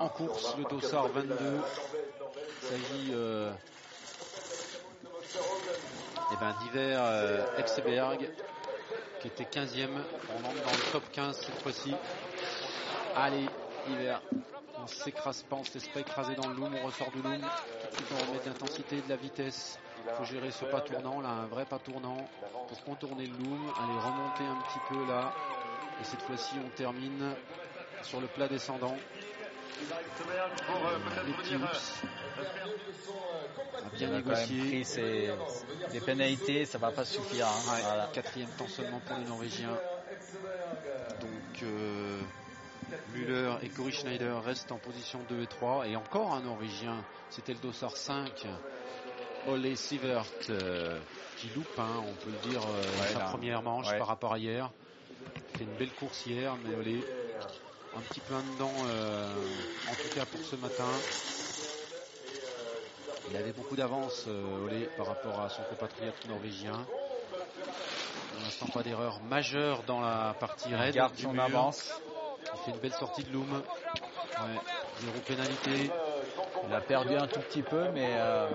[0.00, 1.34] en course, le Dossard 22.
[2.62, 3.50] Il s'agit euh,
[6.32, 8.28] eh ben, d'hiver euh, Epseberg,
[9.20, 9.88] qui était 15e.
[10.30, 11.94] On entre dans le top 15 cette fois-ci.
[13.16, 13.46] Allez,
[13.88, 14.20] hiver.
[14.80, 17.40] On s'écrase pas, on se laisse pas écraser dans le loom, on ressort du loom.
[17.40, 19.78] Tout de suite on remet de la vitesse.
[20.06, 22.16] Il faut gérer ce pas tournant, là, un vrai pas tournant
[22.68, 25.34] pour contourner le loom, aller remonter un petit peu là.
[26.00, 27.34] Et cette fois-ci, on termine
[28.02, 28.96] sur le plat descendant.
[33.84, 34.58] A bien négocié.
[34.60, 35.30] pris ses,
[35.92, 37.46] des pénalités, ça va pas suffire.
[37.46, 37.72] hein.
[37.72, 38.08] Ouais, Voilà.
[38.12, 39.78] Quatrième temps seulement pour les Norvégiens.
[41.20, 42.20] Donc euh,
[43.14, 45.86] Müller et Cory Schneider restent en position 2 et 3.
[45.88, 46.96] Et encore un Norvégien,
[47.30, 48.46] c'était le Dossard 5.
[49.46, 50.98] Ole Sivert euh,
[51.36, 53.24] qui loupe, hein, on peut le dire, euh, Ouais, sa là.
[53.26, 53.98] première manche Ouais.
[53.98, 54.70] par rapport à hier.
[55.56, 57.00] Fait une belle course hier, mais Ole
[57.96, 59.26] un petit peu en dedans, euh,
[59.90, 60.84] en tout cas pour ce matin.
[63.30, 66.72] Il avait beaucoup d'avance, euh, Ole, par rapport à son compatriote norvégien.
[68.32, 70.94] Pour l'instant, pas d'erreur majeure dans la partie Il raid.
[70.94, 71.42] garde du son mur.
[71.44, 72.00] avance.
[72.54, 73.52] Il fait une belle sortie de loom.
[73.52, 74.60] Ouais,
[75.00, 75.90] zéro pénalité.
[76.68, 78.48] Il a perdu un tout petit peu, mais euh,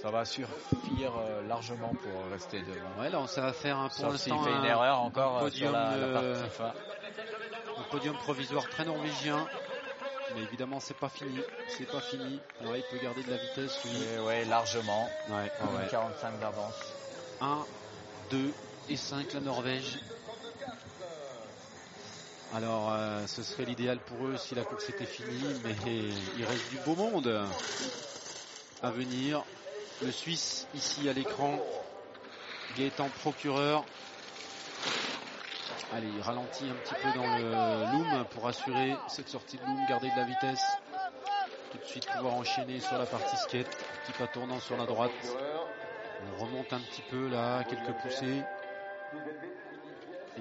[0.00, 3.00] ça va suffire euh, largement pour rester devant.
[3.00, 5.70] Ouais, là, ça va faire un, pour l'instant fait une un- erreur encore un sur
[5.72, 6.72] la, la partie fin.
[7.78, 9.46] un podium provisoire très norvégien.
[10.34, 11.38] Mais évidemment, c'est pas fini.
[11.68, 12.40] C'est pas fini.
[12.60, 13.78] Alors, il peut garder de la vitesse,
[14.26, 15.08] ouais, largement.
[15.28, 15.88] Ouais, ouais, ouais.
[15.90, 16.74] 45 d'avance.
[17.40, 17.64] 1,
[18.30, 18.52] 2
[18.88, 19.98] et 5 la Norvège.
[22.54, 25.74] Alors euh, ce serait l'idéal pour eux si la course était finie, mais
[26.36, 27.46] il reste du beau monde
[28.82, 29.42] à venir.
[30.02, 31.58] Le Suisse ici à l'écran,
[32.76, 33.84] Gaëtan procureur.
[35.94, 39.84] Allez, il ralentit un petit peu dans le loom pour assurer cette sortie de loom,
[39.86, 40.78] garder de la vitesse.
[41.70, 43.66] Tout de suite pouvoir enchaîner sur la partie skate.
[44.04, 45.12] Petit pas tournant sur la droite.
[46.34, 48.42] On remonte un petit peu là, quelques poussées.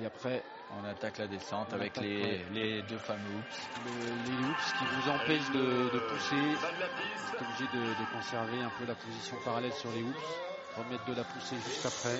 [0.02, 0.43] Et après,
[0.74, 3.70] On attaque la descente On avec les, les deux fameux hoops.
[3.86, 6.36] le- les hoops qui vous empêchent de, de pousser.
[6.38, 10.51] Vous êtes obligé de, de conserver un peu la position parallèle sur les hoops.
[10.78, 12.17] Remettre de la poussée juste après.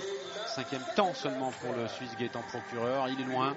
[0.47, 3.07] Cinquième temps seulement pour le Suisse Gaëtan Procureur.
[3.07, 3.55] Il est loin.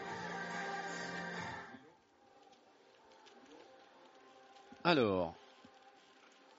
[4.85, 5.35] Alors,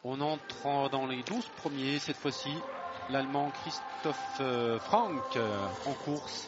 [0.03, 2.53] on entre dans les 12 premiers cette fois-ci.
[3.09, 6.47] L'Allemand Christophe euh, Frank euh, en course.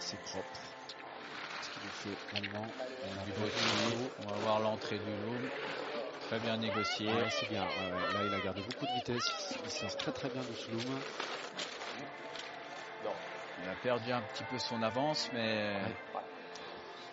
[0.00, 0.46] C'est propre.
[1.62, 2.50] Ce qu'il fait.
[4.24, 5.48] On va voir l'entrée du loom.
[6.32, 7.08] Très bien négocié.
[7.08, 7.60] Ouais, c'est bien.
[7.60, 8.14] Ouais, ouais.
[8.14, 9.54] Là, il a gardé beaucoup de vitesse.
[9.66, 10.98] Il sort très très bien de ce loom.
[13.62, 15.74] Il a perdu un petit peu son avance, mais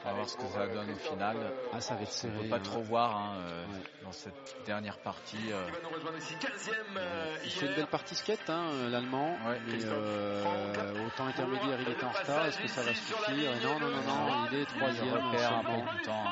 [0.05, 1.36] on va voir ce que ça donne au final.
[1.74, 2.59] Ah, ça va être On peut pas hein.
[2.63, 3.84] trop voir hein, euh, Ouais.
[4.05, 5.51] dans cette dernière partie.
[5.51, 8.67] euh, Il va nous rejoindre ici, 15e euh, Il fait une belle partie skate, hein,
[8.89, 9.38] l'Allemand.
[9.45, 9.59] Ouais.
[9.67, 12.45] mais euh, au temps intermédiaire, il était en retard.
[12.45, 13.51] Est-ce que ça va suffire?
[13.65, 14.47] Non, non, non, non.
[14.49, 15.09] Il est il troisième.
[15.13, 16.24] repère un du temps.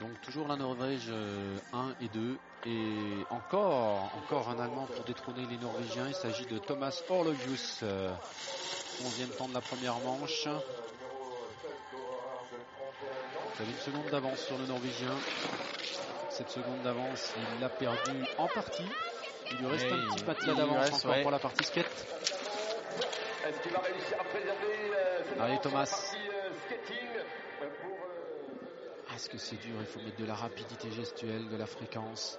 [0.00, 2.38] Donc toujours la Norvège euh, 1 et 2.
[2.66, 6.08] Et encore, encore un Allemand pour détrôner les Norvégiens.
[6.08, 7.80] Il s'agit de Thomas Orlogius.
[7.82, 8.10] euh,
[9.02, 10.46] 11e temps de la première manche.
[13.56, 15.12] Il avait une seconde d'avance sur le Norvégien.
[16.30, 18.84] Cette seconde d'avance, il l'a perdu en partie.
[19.52, 21.22] Il lui reste Et un petit d'avance encore ouais.
[21.22, 21.86] pour la partie skate.
[23.46, 26.09] Est-ce qu'il va réussir à préserver euh, Allez, Thomas.
[29.20, 32.38] Est-ce que c'est dur Il faut mettre de la rapidité gestuelle, de la fréquence.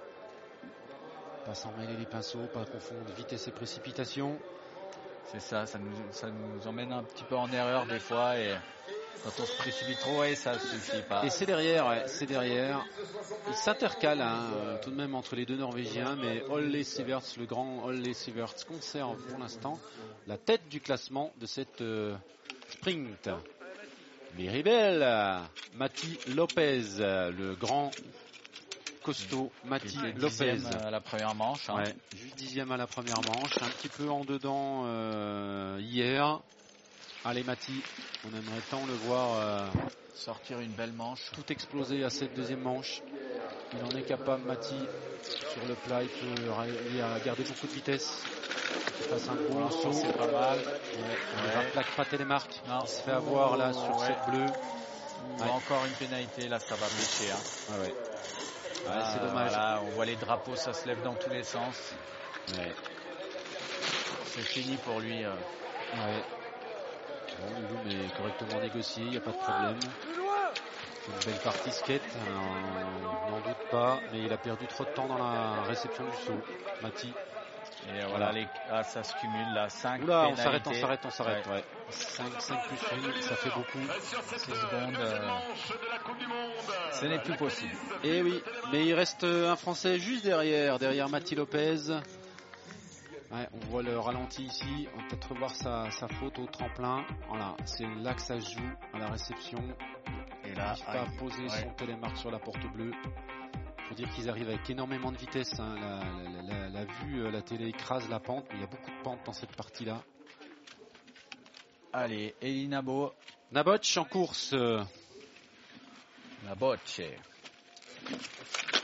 [1.46, 4.36] Pas s'en mêler les pinceaux, pas confondre vitesse et précipitation.
[5.26, 8.56] C'est ça, ça nous, ça nous emmène un petit peu en erreur des fois et
[9.22, 11.24] quand on se précipite trop, ouais, ça suffit pas.
[11.24, 12.84] Et c'est derrière, ouais, c'est derrière.
[13.46, 17.46] Il s'intercale hein, euh, tout de même entre les deux Norvégiens, mais Olle Siverts, le
[17.46, 19.78] grand Olle Siverts, conserve pour l'instant
[20.26, 22.16] la tête du classement de cette euh,
[22.70, 23.30] sprint.
[24.36, 25.02] Miribel,
[25.74, 27.92] Mati Lopez, le grand
[29.02, 30.56] costaud Mati Lopez.
[30.56, 31.68] dixième à la première manche.
[31.68, 31.76] hein.
[31.76, 36.40] Ouais, juste dixième à la première manche, un petit peu en dedans euh, hier.
[37.24, 37.82] Allez Mati,
[38.24, 39.80] on aimerait tant le voir euh,
[40.14, 41.30] Sortir une belle manche.
[41.34, 43.02] tout exploser à cette deuxième manche.
[43.74, 44.74] Il en est capable Mati
[45.52, 48.24] sur le plat, il peut ra- il a gardé beaucoup de vitesse.
[49.00, 50.00] Il fasse un l'instant, saut.
[50.06, 50.58] c'est pas mal.
[50.94, 51.54] Il Ouais.
[51.54, 52.60] raplaque pas Télémarque.
[52.68, 52.80] Non.
[52.82, 54.06] Il se fait avoir là sur Ouais.
[54.06, 54.46] cette bleue.
[55.38, 55.50] On Ouais.
[55.50, 57.30] Encore une pénalité, là ça va pêcher.
[57.32, 57.36] hein.
[57.70, 57.86] Ah ouais.
[57.88, 57.94] Ouais,
[58.90, 59.48] Ah, c'est dommage.
[59.50, 61.94] voilà, on voit les drapeaux, ça se lève dans tous les sens.
[64.26, 65.24] C'est fini pour lui.
[65.24, 65.30] euh.
[65.94, 66.24] Ouais.
[67.40, 69.78] Bon, Loom est correctement négocié, il n'y a pas de problème.
[71.08, 72.30] Une belle partie skate, euh,
[73.26, 76.16] on n'en doute pas, mais il a perdu trop de temps dans la réception du
[76.26, 76.40] saut.
[76.82, 77.12] Mati.
[77.88, 78.46] Et voilà, les...
[78.70, 79.68] ah, ça se cumule là.
[79.68, 81.46] 5 Oula, on s'arrête, on s'arrête, on s'arrête.
[81.46, 81.52] Ouais.
[81.54, 81.64] Ouais.
[81.90, 82.78] 5, 5 plus
[83.18, 83.78] 1, ça fait beaucoup.
[84.02, 84.96] sur cette 6 euh, secondes.
[84.98, 85.28] euh.
[86.92, 87.72] Ce n'est plus possible.
[88.04, 91.90] Et Eh oui, mais il reste euh, un Français juste derrière, derrière Mati Lopez.
[93.32, 97.04] Ouais, on voit le ralenti ici, on va peut-être revoir sa, sa faute au tremplin.
[97.28, 99.58] Voilà, c'est là que ça se joue à la réception.
[100.44, 101.48] Et Il là, n'arrive pas à poser Ouais.
[101.62, 102.92] son télémarque sur la porte bleue.
[103.88, 105.58] Faut dire qu'ils arrivent avec énormément de vitesse.
[105.58, 105.74] hein.
[105.80, 108.68] La, la- la- la vue, euh, la télé écrase la pente, mais il y a
[108.68, 110.02] beaucoup de pente dans cette partie-là.
[111.92, 113.12] Allez, Elinabo,
[113.50, 114.54] Nabotch en course.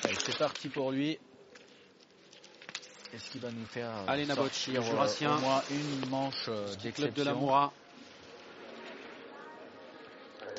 [0.05, 1.19] Allez, c'est parti pour lui.
[3.15, 5.37] Est-ce qu'il va nous faire euh, Allez, Nabotch, sortir le euh, Jurassien.
[5.37, 7.73] au moins une manche euh, Club d'exception de la Moura.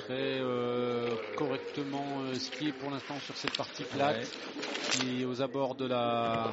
[0.10, 4.24] Très euh, correctement euh, skié pour l'instant sur cette partie plate Ouais.
[4.92, 6.52] qui est aux abords de la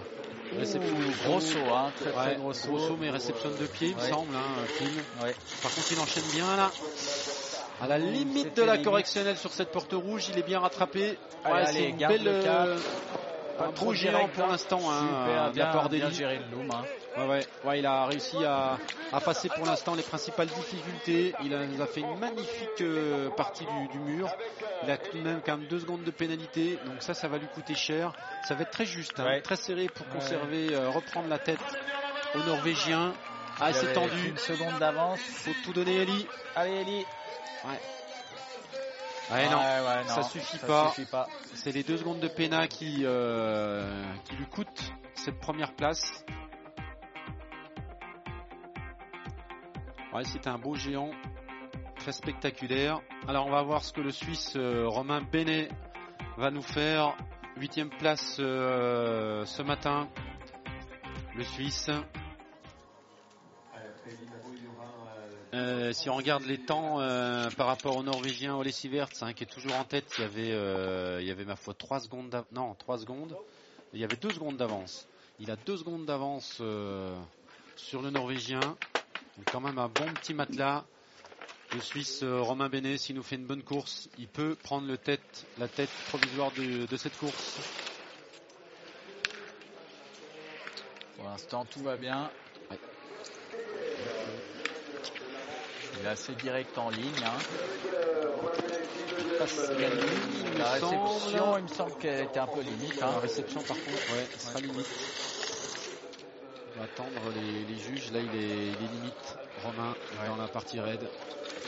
[0.52, 0.94] réception.
[0.94, 1.70] Ouh, gros saut.
[1.72, 2.98] hein, très très Ouais, gros saut.
[3.00, 5.02] mais réception de pied, il me semble, hein, Phil.
[5.62, 6.70] Par contre, il enchaîne bien là.
[7.80, 8.84] À la limite de la limite.
[8.84, 11.18] correctionnelle sur cette porte rouge, il est bien rattrapé.
[11.42, 12.66] Allez, allez, une belle, le cap.
[12.66, 12.78] euh,
[13.56, 16.40] Pas un trop direct, pour l'instant, hein, Super, euh, de la bien, part bien géré
[16.40, 16.70] le loom.
[16.70, 16.84] hein.
[17.16, 18.78] Ouais, ouais, ouais, il a réussi à,
[19.12, 21.34] à passer pour l'instant les principales difficultés.
[21.42, 24.28] Il a, nous a fait une magnifique euh, partie du, du mur.
[24.82, 26.78] Il a tout de même quand même deux secondes de pénalité.
[26.84, 28.12] Donc ça, ça va lui coûter cher.
[28.46, 29.40] Ça va être très juste, hein, Ouais.
[29.40, 31.58] très serré pour conserver, euh, reprendre la tête
[32.34, 33.14] aux Norvégiens.
[33.60, 34.28] Ah, c'est tendu.
[34.28, 35.18] Une seconde d'avance.
[35.20, 36.26] Faut tout donner, Eli.
[36.54, 36.98] Allez, Eli.
[37.64, 37.80] Ouais.
[39.32, 40.94] Ouais, non, ouais, ça suffit ça pas.
[41.10, 41.28] pas.
[41.54, 46.24] C'est les deux secondes de Pena qui, euh, qui lui coûtent cette première place.
[50.24, 51.10] C'est un beau géant,
[51.96, 53.00] très spectaculaire.
[53.28, 55.68] Alors on va voir ce que le Suisse euh, Romain Benet
[56.38, 57.14] va nous faire.
[57.56, 60.08] Huitième place euh, ce matin,
[61.34, 61.90] le Suisse.
[65.54, 66.96] Euh, si on regarde les temps
[67.56, 71.44] par rapport au Norvégien Ole Sivert, hein, qui est toujours en tête, il y avait,
[71.44, 73.36] ma foi 3 secondes, non 3 secondes,
[73.92, 75.08] il y avait 2 secondes d'avance.
[75.40, 76.62] Il a 2 secondes d'avance
[77.76, 78.60] sur le Norvégien,
[79.50, 80.84] quand même un bon petit matelas.
[81.74, 84.96] Le Suisse euh, Romain Benet, s'il nous fait une bonne course, il peut prendre le
[84.96, 87.58] tête, la tête provisoire de, de cette course.
[91.16, 92.30] Pour l'instant, tout va bien.
[92.70, 92.78] Ouais.
[96.00, 97.24] Il est assez direct en ligne.
[97.24, 97.32] hein.
[100.58, 103.02] La il réception, il me semble qu'elle était un peu limite.
[103.02, 103.10] hein.
[103.12, 105.35] La réception par contre, ouais, elle sera limite.
[106.76, 108.12] On va attendre les, les juges.
[108.12, 109.38] Là, il est, il est limite.
[109.64, 109.94] Romain
[110.28, 111.08] dans la partie raide.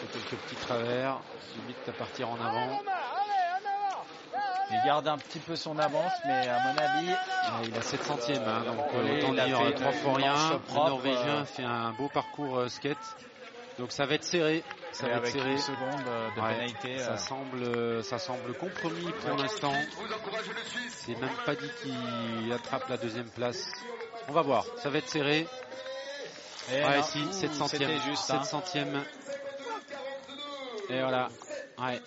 [0.03, 1.19] Il fait quelques petits travers.
[1.57, 2.81] Limite à partir en avant.
[4.71, 8.03] Il garde un petit peu son avance, mais à mon avis, Ah, il a 7
[8.03, 10.35] centièmes, hein, donc euh, autant dire fait euh, trois fois rien.
[10.69, 12.99] Le Norvégien euh, fait un beau parcours euh, skate.
[13.79, 14.63] Donc ça va être serré.
[14.93, 15.53] Ça et va être serré.
[15.53, 16.05] une seconde
[16.37, 16.99] de Ouais, pénalité.
[16.99, 19.73] ça euh, semble, ça semble compromis pour l'instant.
[20.91, 23.71] C'est même pas dit qu'il attrape la deuxième place.
[24.29, 24.65] On va voir.
[24.77, 25.47] Ça va être serré.
[26.71, 27.89] et Ouais, si, ouh, 7 centièmes.
[27.89, 28.25] C'était juste.
[28.25, 28.43] 7 hein.
[28.45, 29.05] centièmes.
[30.91, 31.29] Et voilà.
[31.79, 31.99] Ouais.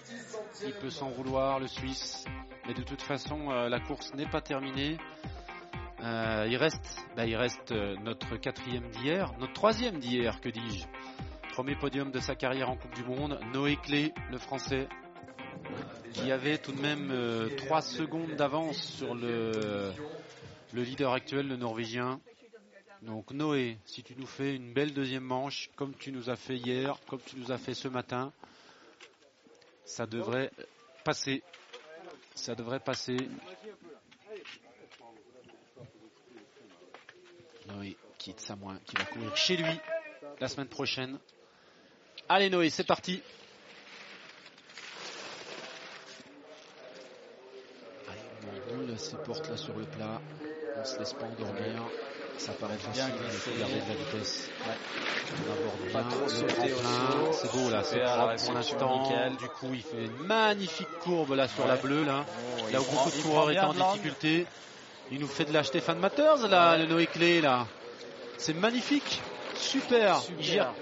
[0.63, 2.25] Il peut s'en vouloir, le Suisse.
[2.67, 4.97] Mais de toute façon, euh, la course n'est pas terminée.
[6.03, 10.85] Euh, il reste, bah, il reste euh, notre quatrième d'hier, notre troisième d'hier, que dis-je.
[11.53, 13.39] Premier podium de sa carrière en Coupe du Monde.
[13.51, 14.87] Noé Clé, le Français,
[16.13, 17.11] qui avait tout de même
[17.57, 19.91] 3 secondes d'avance sur le,
[20.73, 22.19] le leader actuel, le Norvégien.
[23.01, 26.57] Donc Noé, si tu nous fais une belle deuxième manche, comme tu nous as fait
[26.57, 28.31] hier, comme tu nous as fait ce matin,
[29.85, 30.51] ça devrait
[31.03, 31.43] passer.
[32.35, 33.17] Ça devrait passer.
[37.67, 39.79] Noé quitte Samoin, qui va courir chez lui
[40.39, 41.17] la semaine prochaine.
[42.29, 43.21] Allez Noé, c'est parti.
[49.01, 50.21] Ses là sur le plat.
[50.79, 51.81] On se laisse pas endormir.
[52.37, 54.49] Ça paraît Bien facile, il faut garder de la vitesse.
[55.37, 57.31] On aborde Pas bien trop sauter au.
[57.33, 59.01] C'est beau là, c'est propre pour l'instant.
[59.03, 59.35] nickel.
[59.37, 62.25] Du coup, il fait une magnifique courbe là sur la bleue là.
[62.27, 64.45] Oh, Là où prend- beaucoup de coureurs étaient en difficulté.
[65.11, 67.67] Il nous fait de la Stéphane Matters là, le Noé Clé là.
[68.37, 69.21] C'est magnifique.
[69.53, 70.17] Super.
[70.19, 70.35] Super.
[70.39, 70.73] Il gère,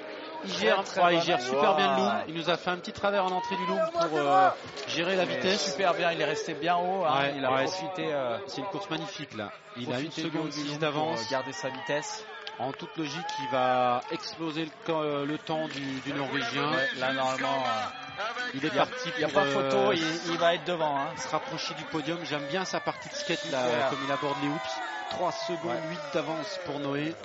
[0.45, 2.11] il gère, très ouais, il gère super bien le loom.
[2.29, 4.49] Il nous a fait un petit travers en entrée du loom pour euh,
[4.87, 5.71] gérer la vitesse.
[5.71, 7.03] Super bien, il est resté bien haut.
[7.05, 7.19] hein.
[7.21, 9.51] Ouais, il a ouais, profité, euh, C'est une course magnifique là.
[9.77, 11.21] Il a une seconde haut du six loom d'avance.
[11.21, 12.23] euh, garder sa vitesse.
[12.59, 16.69] En toute logique, il va exploser le, euh, temps du, du Norvégien.
[16.97, 18.21] Là, normalement, euh,
[18.53, 20.97] Il est n'y parti il y a pas euh, photo, il, il va être devant.
[20.97, 21.07] hein.
[21.17, 22.17] se rapprocher du podium.
[22.25, 24.79] J'aime bien sa partie de skate là, comme il aborde les hoops.
[25.11, 25.89] 3 secondes Ouais.
[25.89, 27.15] 8 d'avance pour Noé.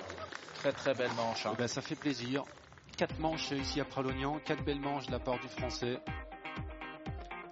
[0.61, 1.45] Très très belle manche.
[1.45, 1.51] hein.
[1.53, 2.43] Eh ben, ça fait plaisir.
[2.95, 5.99] 4 manches ici à Pralognan, 4 belles manches de la part du français.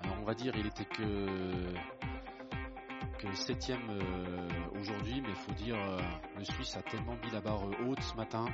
[0.02, 1.74] Alors on va dire il était que
[3.18, 6.00] que septième euh, aujourd'hui, mais il faut dire euh,
[6.38, 8.46] le Suisse a tellement mis la barre euh, haute ce matin.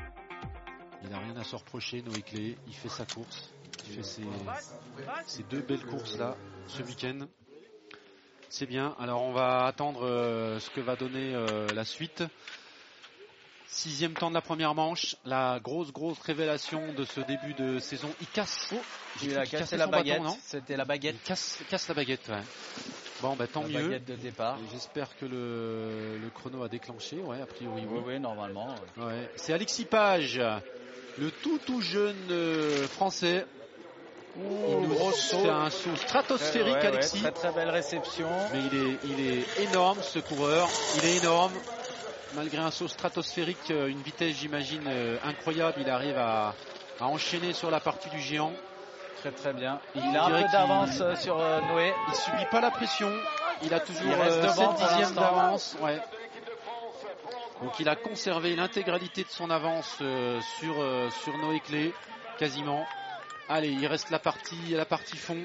[1.03, 2.57] Il n'a rien à se reprocher, Noé Clé.
[2.67, 3.53] Il fait sa course.
[3.87, 4.23] Il fait ses,
[5.25, 6.35] ses deux belles courses là
[6.67, 7.27] ce week-end.
[8.49, 8.95] C'est bien.
[8.99, 10.01] Alors on va attendre
[10.59, 11.33] ce que va donner
[11.73, 12.23] la suite.
[13.72, 18.09] Sixième temps de la première manche, la grosse grosse révélation de ce début de saison.
[18.20, 18.70] Il casse.
[18.74, 18.78] Oh,
[19.22, 20.22] j'ai Il a cassé la baguette.
[20.24, 21.15] non C'était la baguette.
[21.24, 22.28] Il casse, casse la baguette.
[22.30, 22.41] Ouais.
[23.22, 23.84] Bon, bah tant la mieux.
[23.84, 24.57] baguette de départ.
[24.74, 27.17] J'espère que le, le chrono a déclenché.
[27.17, 28.20] Ouais, a priori Oui, oui.
[28.20, 28.74] normalement.
[28.97, 29.03] ouais.
[29.03, 29.32] Ouais.
[29.36, 30.41] C'est Alexis Page,
[31.20, 33.45] le tout tout jeune euh, français.
[34.36, 35.39] Il nous gros saut.
[35.43, 37.22] fait un saut stratosphérique, Alexis.
[37.22, 38.28] très très belle réception.
[38.53, 40.67] Mais il est, il est énorme ce coureur,
[40.97, 41.51] il est énorme.
[42.36, 46.53] Malgré un saut stratosphérique, euh, une vitesse j'imagine euh, incroyable, il arrive à,
[46.99, 48.53] à enchaîner sur la partie du géant.
[49.17, 49.80] Très très bien.
[49.95, 51.91] Il a un peu d'avance euh, sur Noé.
[52.07, 53.11] Il subit pas la pression,
[53.63, 55.21] il a toujours Il reste devant 7 pour dixièmes l'instant.
[55.21, 55.75] d'avance.
[55.82, 55.99] Ouais.
[57.63, 61.93] Donc il a conservé l'intégralité de son avance euh, sur, euh, sur Noé Clé,
[62.38, 62.86] quasiment.
[63.49, 65.43] Allez, il reste la partie, la partie fond.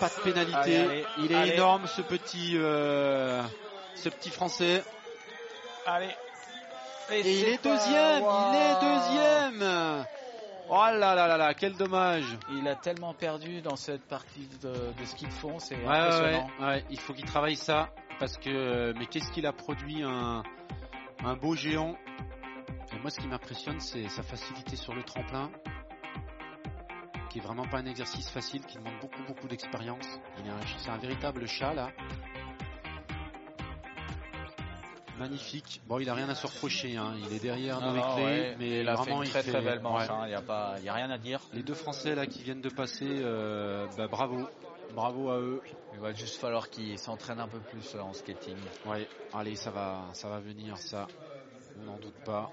[0.00, 0.56] Pas de pénalité.
[0.56, 1.52] Allez, allez, il est allez.
[1.52, 3.42] énorme ce petit, euh,
[4.00, 4.82] ce petit français.
[5.86, 6.14] Allez.
[7.12, 10.06] Et il est deuxième, il est deuxième.
[10.68, 12.36] Oh là là là là, quel dommage.
[12.52, 15.88] Il a tellement perdu dans cette partie de, de ski de fond, c'est Ouais, ouais,
[15.88, 16.50] ouais, impressionnant.
[16.60, 17.88] ouais, il faut qu'il travaille ça
[18.20, 20.44] parce que mais qu'est-ce qu'il a produit un,
[21.24, 21.96] un beau géant?
[22.92, 25.50] Et moi, ce qui m'impressionne, c'est sa facilité sur le tremplin,
[27.30, 30.06] qui est vraiment pas un exercice facile, qui demande beaucoup beaucoup d'expérience.
[30.38, 31.88] Il est un- C'est un véritable chat là.
[35.20, 35.82] Magnifique.
[35.86, 36.96] Bon, il a rien à se reprocher.
[36.96, 37.12] Hein.
[37.26, 39.42] Il est derrière Non, Noé non, Clé, ouais, mais il a fait vraiment il fait-
[39.42, 40.14] très belle manche, ouais.
[40.24, 41.40] il n'y a, pas- y a rien à dire.
[41.52, 44.48] Les deux Français là qui viennent de passer, euh, bah, bravo,
[44.94, 45.60] bravo à eux.
[45.92, 48.56] Il va juste falloir qu'il s'entraîne un peu plus euh, en skating.
[48.86, 51.06] Ouais, allez, ça va, ça va venir, ça.
[51.82, 52.50] On n'en doute pas.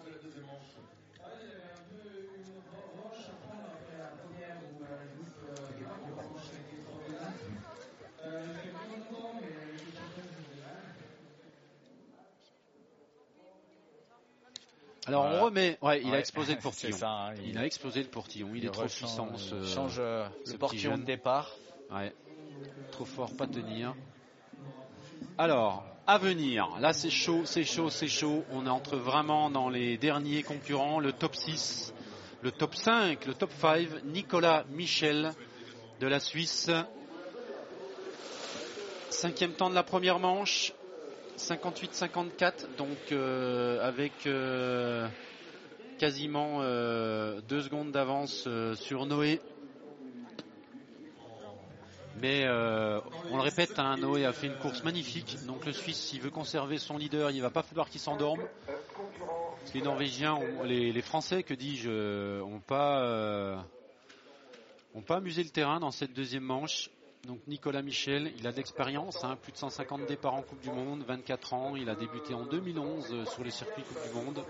[15.07, 16.97] Alors on remet, ouais, il a explosé le portillon.
[16.97, 17.57] ça, hein, il...
[17.57, 18.49] a explosé le portillon.
[18.53, 19.29] Il, est trop puissant.
[19.37, 21.01] Ce, il change euh, ce le portillon jeune.
[21.01, 21.55] de départ.
[21.91, 22.13] Ouais.
[22.91, 23.95] Trop fort, pas tenir.
[25.37, 26.67] Alors, à venir.
[26.79, 28.43] Là, c'est chaud, c'est chaud, c'est chaud.
[28.51, 30.99] On entre vraiment dans les derniers concurrents.
[30.99, 31.93] Le top 6,
[32.41, 34.03] le top 5, le top 5.
[34.05, 35.31] Nicolas Michel
[36.01, 36.69] de la Suisse.
[39.09, 40.73] Cinquième temps de la première manche.
[41.37, 42.75] 58-54.
[42.77, 45.07] Donc, euh, avec euh,
[45.99, 49.39] quasiment euh, deux secondes d'avance sur Noé.
[52.19, 55.37] Mais on le répète, hein, Noé a fait une course magnifique.
[55.45, 58.41] Donc le Suisse, s'il veut conserver son leader, il va pas falloir qu'il s'endorme.
[59.75, 63.63] Les Norvégiens, ont- les, Français, que dis-je, euh, ont pas,
[64.95, 66.89] ont pas amusé le terrain dans cette deuxième manche.
[67.27, 70.69] Donc Nicolas Michel, il a de l'expérience, hein, plus de 150 départs en Coupe du
[70.71, 71.75] Monde, 24 ans.
[71.75, 74.45] Il a débuté en 2011 euh, sur les circuits Coupe du Monde.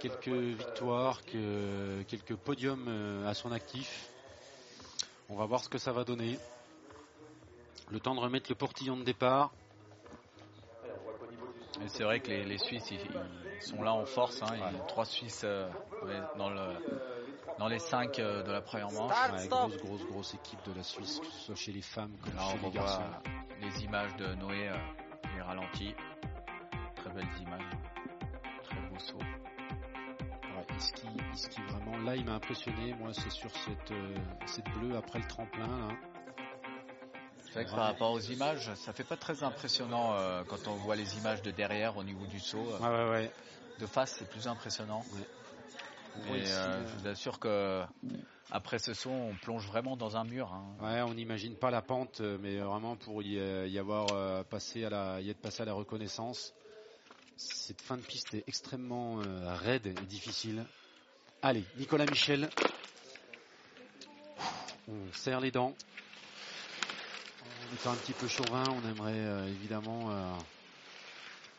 [0.00, 4.10] Quelques victoires, que, quelques podiums euh, à son actif.
[5.28, 6.40] On va voir ce que ça va donner.
[7.92, 9.52] Le temps de remettre le portillon de départ.
[11.86, 14.42] C'est vrai que les, Suisses, ils, sont là en force.
[14.42, 14.48] hein.
[14.88, 15.68] Trois Suisses euh,
[16.36, 16.66] dans, le,
[17.58, 19.12] dans les cinq euh, de la première manche.
[19.32, 22.34] Ouais, grosse, grosse, grosse équipe de la Suisse, que ce soit chez les femmes comme
[22.34, 23.02] Là, chez on les garçons.
[23.60, 24.76] les images de Noé, euh,
[25.34, 25.94] les ralentis.
[26.96, 27.62] Très belles images.
[28.64, 29.18] Très beau saut.
[29.18, 31.96] Ouais, il, skie, il skie vraiment.
[31.98, 32.94] Là, il m'a impressionné.
[32.94, 34.14] Moi, c'est sur cette, euh,
[34.46, 35.66] cette bleue après le tremplin.
[35.66, 35.94] là.
[37.42, 40.74] C'est vrai que par rapport aux images, ça fait pas très impressionnant euh, quand on
[40.74, 42.58] voit les images de derrière au niveau du saut.
[42.80, 43.30] Ouais, ouais, ouais.
[43.78, 45.02] De face, c'est plus impressionnant.
[46.36, 47.82] Ici, euh, je vous assure que
[48.50, 50.52] après ce saut, on plonge vraiment dans un mur.
[50.52, 50.64] hein.
[50.80, 54.42] Ouais, on n'imagine pas la pente, euh, mais vraiment pour y, euh, y avoir euh,
[54.44, 56.52] passé à la, y être passé à la reconnaissance.
[57.36, 60.64] Cette fin de piste est extrêmement euh, raide et difficile.
[61.42, 62.48] Allez, Nicolas Michel.
[64.88, 65.74] On serre les dents.
[67.42, 68.64] On est un petit peu chauvin.
[68.70, 70.32] On aimerait euh, évidemment euh,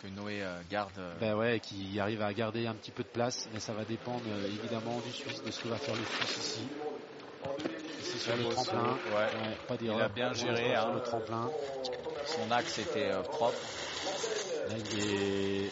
[0.01, 0.91] Que Noé euh, garde.
[0.99, 3.83] euh, ben ouais, qu'il arrive à garder un petit peu de place, mais ça va
[3.83, 6.67] dépendre euh, évidemment du Suisse, de ce que va faire le Suisse ici.
[8.01, 8.93] Ici sur le tremplin.
[9.15, 9.55] ouais.
[9.67, 10.81] pas Il a bien géré, l'instant hein.
[10.83, 11.49] sur le tremplin.
[12.27, 13.57] Son axe était euh, propre.
[14.69, 15.71] Là, il est,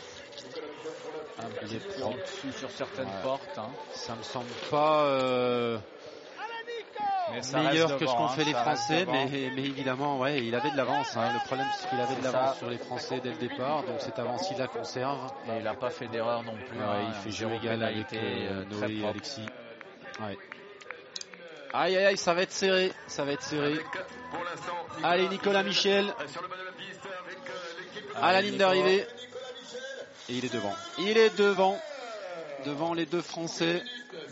[1.68, 2.18] il est propre.
[2.18, 3.22] dessus sur certaines Ouais.
[3.22, 3.58] portes.
[3.58, 3.70] hein.
[3.94, 5.78] Ça me semble pas euh,
[7.42, 10.44] ça meilleur que ce qu'ont hein, fait les ça reste Français, mais, mais évidemment, ouais,
[10.44, 11.16] il avait de l'avance.
[11.18, 11.34] hein.
[11.34, 14.20] Le problème, c'est qu'il avait de l'avance sur les Français dès le départ, donc cette
[14.20, 15.32] avance, il la conserve.
[15.48, 16.78] Et il n'a pas fait d'erreur non plus.
[16.78, 17.08] Ouais, hein.
[17.08, 19.06] il fait jeu égal avec euh, euh, Noé et.
[19.08, 19.46] Alexis.
[20.22, 20.38] Ouais.
[21.74, 23.76] Aïe aïe aïe, ça va être serré, ça va être serré.
[25.04, 26.14] Allez Nicolas Michel
[28.22, 29.06] à la ligne d'arrivée.
[30.30, 30.74] Et il est devant.
[31.00, 31.78] Il est devant.
[32.66, 33.84] Devant les deux Français.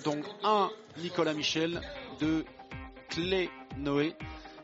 [0.06, 1.82] Donc un Nicolas Michel,
[2.20, 2.46] deux
[3.14, 4.16] Clé Noé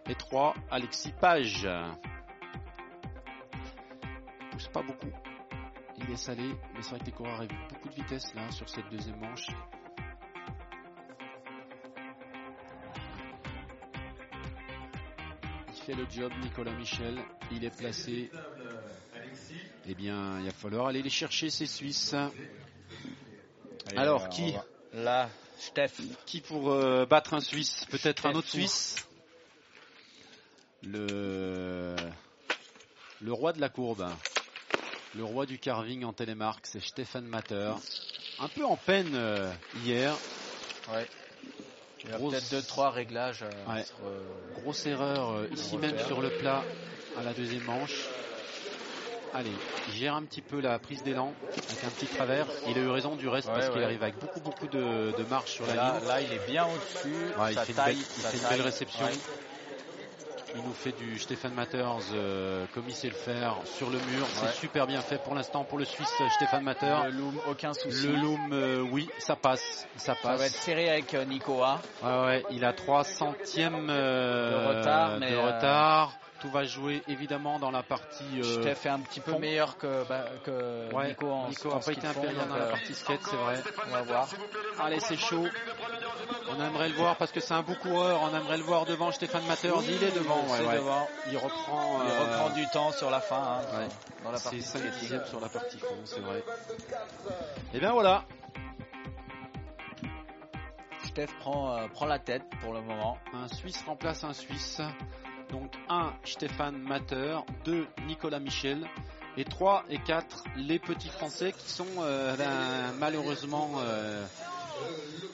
[0.10, 1.70] et trois Alexis Page.
[4.42, 5.12] Il pousse pas beaucoup.
[6.00, 8.90] Il laisse aller, mais c'est vrai que les coureurs beaucoup de vitesse là sur cette
[8.90, 9.50] deuxième manche.
[15.68, 17.20] Il fait le job, Nicolas Michel.
[17.52, 18.32] Il est placé.
[19.86, 22.16] Eh bien, il va falloir aller les chercher, ces Suisses.
[23.96, 24.56] Alors, qui
[24.92, 25.30] Là,
[25.60, 25.92] Steph.
[26.26, 28.96] Qui pour euh, battre un Suisse Peut-être un autre Suisse
[30.84, 31.96] Le...
[33.22, 34.08] le roi de la courbe.
[35.16, 37.74] Le roi du carving en télémarque, c'est Stéphane Matter.
[38.40, 39.52] Un peu en peine euh,
[39.84, 40.16] hier.
[40.94, 41.08] Ouais.
[42.04, 43.44] Il y a Grosse- peut-être deux, trois réglages.
[43.44, 43.84] euh, Ouais.
[43.84, 44.24] sur, euh,
[44.62, 46.64] Grosse erreur euh, ici même sur le plat
[47.18, 48.06] à la deuxième manche.
[49.34, 49.52] Allez,
[49.88, 51.34] il gère un petit peu la prise d'élan
[51.70, 52.48] avec un petit travers.
[52.68, 55.24] Il a eu raison du reste Ouais, parce qu'il arrive avec beaucoup beaucoup de, de
[55.24, 56.08] marge sur la Là, ligne.
[56.08, 57.26] là, il est bien au-dessus.
[57.40, 58.52] Ouais, il fait une belle- il sa fait une taille.
[58.58, 59.08] belle réception.
[60.56, 64.26] Il nous fait du Stéphane Matters euh, comme il sait le faire sur le mur.
[64.34, 66.96] C'est super bien fait pour l'instant pour le Suisse euh, Stéphane Matter.
[67.06, 68.08] Le loom, aucun souci.
[68.08, 70.62] Le loom, euh, oui, ça passe, ça Ça va être passe.
[70.64, 71.80] serré avec euh, Nico A.
[72.02, 76.14] Ouais, ouais, il a 3 centièmes euh, De retard, de mais, retard.
[76.42, 78.24] Tout va jouer évidemment dans la partie.
[78.42, 79.40] euh, t'ai fait un petit peu fond.
[79.40, 82.64] meilleur que, bah, que Ouais, Nico en Nico en a pas été impérial dans la
[82.66, 83.62] euh, partie skate, c'est vrai.
[83.88, 84.30] On va voir.
[84.80, 85.46] Allez, c'est chaud.
[86.50, 88.22] On aimerait le voir parce que c'est un beau coureur.
[88.24, 89.78] On aimerait le voir devant Stéphane Matters.
[89.78, 90.42] Oui, il est devant.
[90.48, 90.76] c'est ouais, ouais.
[90.76, 91.08] devant.
[91.30, 92.04] Il reprend.
[92.04, 93.60] Il euh, reprend du temps sur la fin.
[93.60, 93.88] hein, Ouais.
[94.24, 95.00] Dans la C'est partie 5 skating.
[95.00, 96.44] dixièmes sur la partie fond, c'est vrai.
[97.74, 98.24] Et bien voilà.
[101.06, 103.18] Steph prend, euh, prend la tête pour le moment.
[103.34, 104.80] Un Suisse remplace un Suisse.
[105.52, 108.86] Donc 1 Stéphane Matter, 2 Nicolas Michel
[109.38, 114.26] et 3 et 4 les petits Français qui sont euh, ben, malheureusement euh,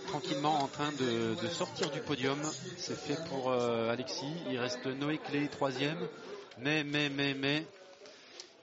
[0.07, 2.39] tranquillement en train de, de sortir du podium.
[2.77, 4.33] C'est fait pour euh, Alexis.
[4.49, 5.97] Il reste Noé Clé troisième.
[6.59, 7.65] Mais mais mais mais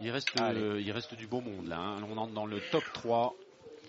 [0.00, 1.78] il reste il reste du beau monde là.
[1.78, 1.96] hein.
[2.10, 3.34] On entre dans le top 3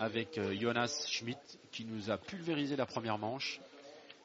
[0.02, 1.40] avec Jonas Schmidt
[1.72, 3.62] qui nous a pulvérisé la première manche.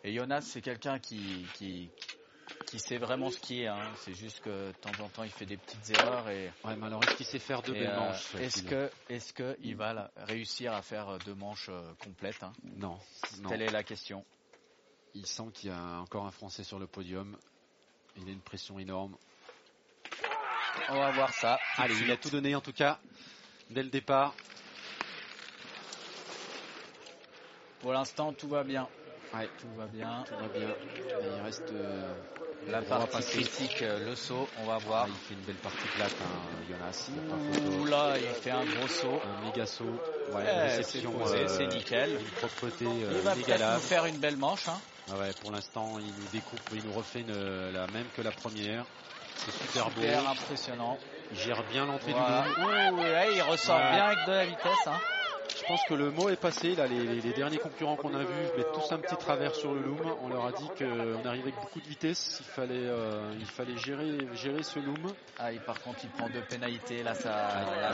[0.05, 1.91] Et Jonas, c'est quelqu'un qui, qui,
[2.66, 3.66] qui sait vraiment skier.
[3.68, 3.78] Hein.
[3.96, 6.28] C'est juste que de temps en temps, il fait des petites erreurs.
[6.28, 9.32] Et, Ouais, mais alors est-ce qu'il sait faire deux et, euh, manches est-ce que, est-ce
[9.32, 12.53] que il va réussir à faire deux manches euh, complètes hein?
[12.62, 12.99] Non,
[13.40, 13.49] non.
[13.49, 14.24] Telle est la question.
[15.14, 17.36] Il sent qu'il y a encore un Français sur le podium.
[18.16, 19.16] Il a une pression énorme.
[20.90, 21.59] On va voir ça.
[21.76, 23.01] Allez, il a tout donné en tout cas
[23.70, 24.34] dès le départ.
[27.80, 28.88] Pour l'instant, tout va bien.
[29.34, 30.24] Ouais, Tout va bien.
[30.26, 30.68] tout va bien.
[30.68, 32.02] Et il reste euh,
[32.70, 35.06] La va partie critique, euh, le saut, on va Ah, voir.
[35.08, 37.08] il fait une belle partie plate, hein, Jonas.
[37.10, 37.76] Il y a pas photo.
[37.78, 39.20] Ouh là, il fait un gros saut.
[39.22, 39.84] Un méga saut.
[40.32, 40.44] Ouais,
[40.78, 42.10] Eh, c'est euh, nickel.
[42.12, 43.80] Une propreté Il euh, va peut-être nous inégalable.
[43.82, 44.68] faire une belle manche.
[44.68, 44.78] Hein.
[45.10, 48.30] Ah ouais, pour l'instant, il nous découpe, il nous refait une- la même que la
[48.32, 48.84] première.
[49.36, 50.00] C'est super beau.
[50.00, 50.98] Super impressionnant.
[51.32, 52.44] Il gère bien l'entrée Voilà.
[52.54, 52.68] du loom.
[52.68, 53.90] Ouh, ouais, il ressort Ouais.
[53.92, 54.86] bien avec de la vitesse.
[54.86, 54.98] Hein.
[55.68, 56.74] Je pense que le mot est passé.
[56.74, 59.74] Là, les, les- les derniers concurrents qu'on a vus mettent tous un petit travers sur
[59.74, 60.00] le loom.
[60.22, 62.38] On leur a dit qu'on arrivait avec beaucoup de vitesse.
[62.40, 65.12] Il fallait, euh, il fallait gérer, gérer ce loom.
[65.38, 67.02] Ah, et par contre, il prend deux pénalités.
[67.02, 67.28] Là, ça,
[67.82, 67.90] là,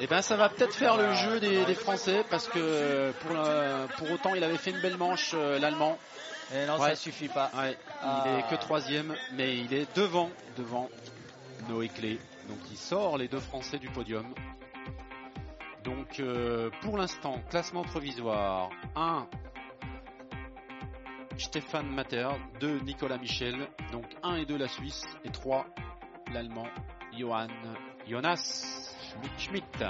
[0.00, 3.86] Et ben, ça va peut-être faire le jeu des, des Français parce que pour, la-
[3.96, 5.96] pour autant, il avait fait une belle manche, euh, l'Allemand.
[6.54, 6.90] Et non, Ouais.
[6.90, 7.50] ça suffit pas.
[7.56, 8.24] Ouais, Ah.
[8.26, 10.28] Il est que troisième, mais il est devant,
[10.58, 10.90] devant
[11.70, 12.18] Noé Clé.
[12.50, 14.26] Donc, il sort les deux Français du podium.
[15.84, 19.26] Donc, euh, pour l'instant, classement provisoire 1
[21.38, 22.28] Stéphane Mater,
[22.60, 25.66] 2 Nicolas Michel, donc 1 et 2 la Suisse, et 3
[26.32, 26.66] l'Allemand
[27.16, 27.50] Johann
[28.08, 28.94] Jonas
[29.38, 29.84] Schmidt.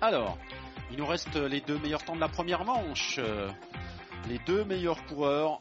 [0.00, 0.38] Alors,
[0.90, 3.18] il nous reste les deux meilleurs temps de la première manche.
[4.28, 5.60] Les deux meilleurs coureurs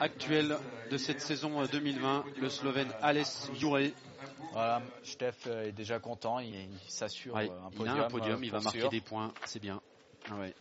[0.00, 0.56] actuels
[0.90, 3.92] de cette saison euh, 2020, le Slovène Ales Jure.
[4.52, 6.38] Voilà, Steph est déjà content.
[6.40, 8.00] Il, il s'assure Ouais, euh, un il podium.
[8.00, 8.90] a un podium, euh, il va marquer sûr.
[8.90, 9.80] des points, c'est bien.
[10.30, 10.54] Ah ouais.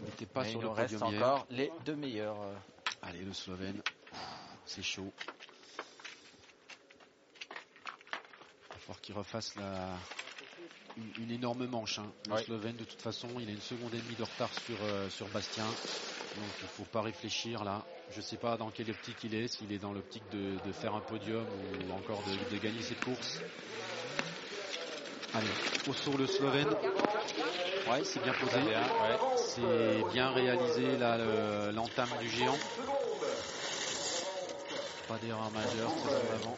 [0.00, 1.26] Il n'était pas Mais sur il le reste podium hier.
[1.26, 2.40] encore les deux meilleurs.
[2.40, 2.54] euh.
[3.02, 3.82] Allez, le Slovène,
[4.64, 5.12] c'est chaud.
[7.48, 9.88] Il va falloir qu'il refasse la...
[11.18, 11.98] une, une énorme manche.
[11.98, 12.06] hein.
[12.28, 12.44] Le Ouais.
[12.44, 15.28] Slovène, de toute façon, il a une seconde et demie de retard sur, euh, sur
[15.28, 15.66] Bastien.
[16.36, 17.82] Donc il faut pas réfléchir là.
[18.12, 20.94] Je sais pas dans quelle optique il est, s'il est dans l'optique de, de faire
[20.94, 21.44] un podium
[21.88, 23.40] ou encore de, de gagner cette course.
[25.32, 25.48] Allez,
[25.88, 26.68] au saut le Slovène.
[27.88, 28.58] Ouais, c'est bien posé.
[29.36, 32.58] C'est bien réalisé là le- l'entame du géant.
[35.08, 36.56] Pas d'erreur majeure, en avant.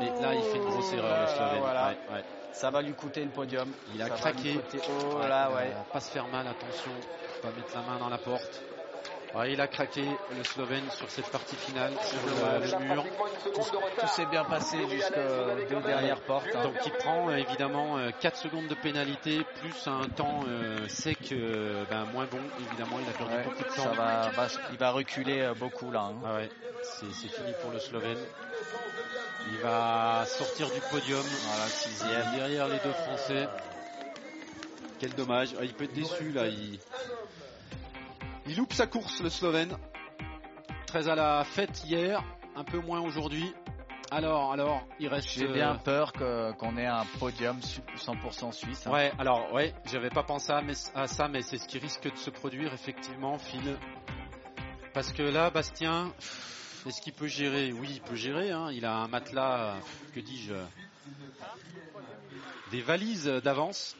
[0.00, 1.60] Mais là, il fait une grosse erreur le Slovène.
[1.60, 1.88] Voilà.
[1.90, 2.24] Ouais, ouais.
[2.52, 3.68] Ça va lui coûter le podium.
[3.94, 4.58] Il a Ça craqué.
[4.88, 5.72] Oh Ouais, là, euh, ouais.
[5.92, 6.92] Pas se faire mal, attention.
[7.42, 8.62] Pas mettre la main dans la porte.
[9.34, 10.04] Ouais, il a craqué
[10.36, 13.04] le Slovène sur cette partie finale, sur le, le mur.
[13.54, 16.48] Tout s'est bien passé jusqu'aux deux dernières portes.
[16.54, 16.62] hein.
[16.62, 21.32] Donc il prend euh, évidemment euh, 4 secondes de pénalité plus un temps euh, sec
[21.32, 22.40] euh, ben, moins bon.
[22.68, 23.94] Évidemment, il a perdu Ouais, beaucoup de ça temps.
[23.94, 26.10] va, va- il va reculer euh, beaucoup là.
[26.10, 26.14] hein.
[26.26, 26.50] Ah ouais,
[26.82, 28.18] c'est fini pour le Slovène.
[29.50, 31.22] Il va sortir du podium.
[31.46, 32.34] Voilà, sixième.
[32.36, 33.48] Derrière les deux Français.
[34.98, 35.50] Quel dommage.
[35.58, 36.46] Ah, il peut être déçu là.
[36.46, 36.78] Il...
[38.46, 39.76] il loupe sa course, le Slovène.
[40.86, 42.22] Très à la fête hier,
[42.54, 43.52] un peu moins aujourd'hui.
[44.10, 45.30] Alors, alors, il reste.
[45.30, 48.86] J'ai euh, bien peur qu'on ait un podium su- 100% suisse.
[48.86, 48.90] hein.
[48.90, 52.10] Ouais, alors, ouais, j'avais pas pensé à, mais- à ça, mais c'est ce qui risque
[52.12, 53.76] de se produire effectivement, Phil.
[54.92, 56.12] Parce que là, Bastien,
[56.86, 58.50] Est-ce qu'il peut gérer Oui, il peut gérer.
[58.50, 58.70] hein.
[58.72, 59.76] Il a un matelas,
[60.14, 60.54] que dis-je,
[62.70, 63.96] des valises d'avance.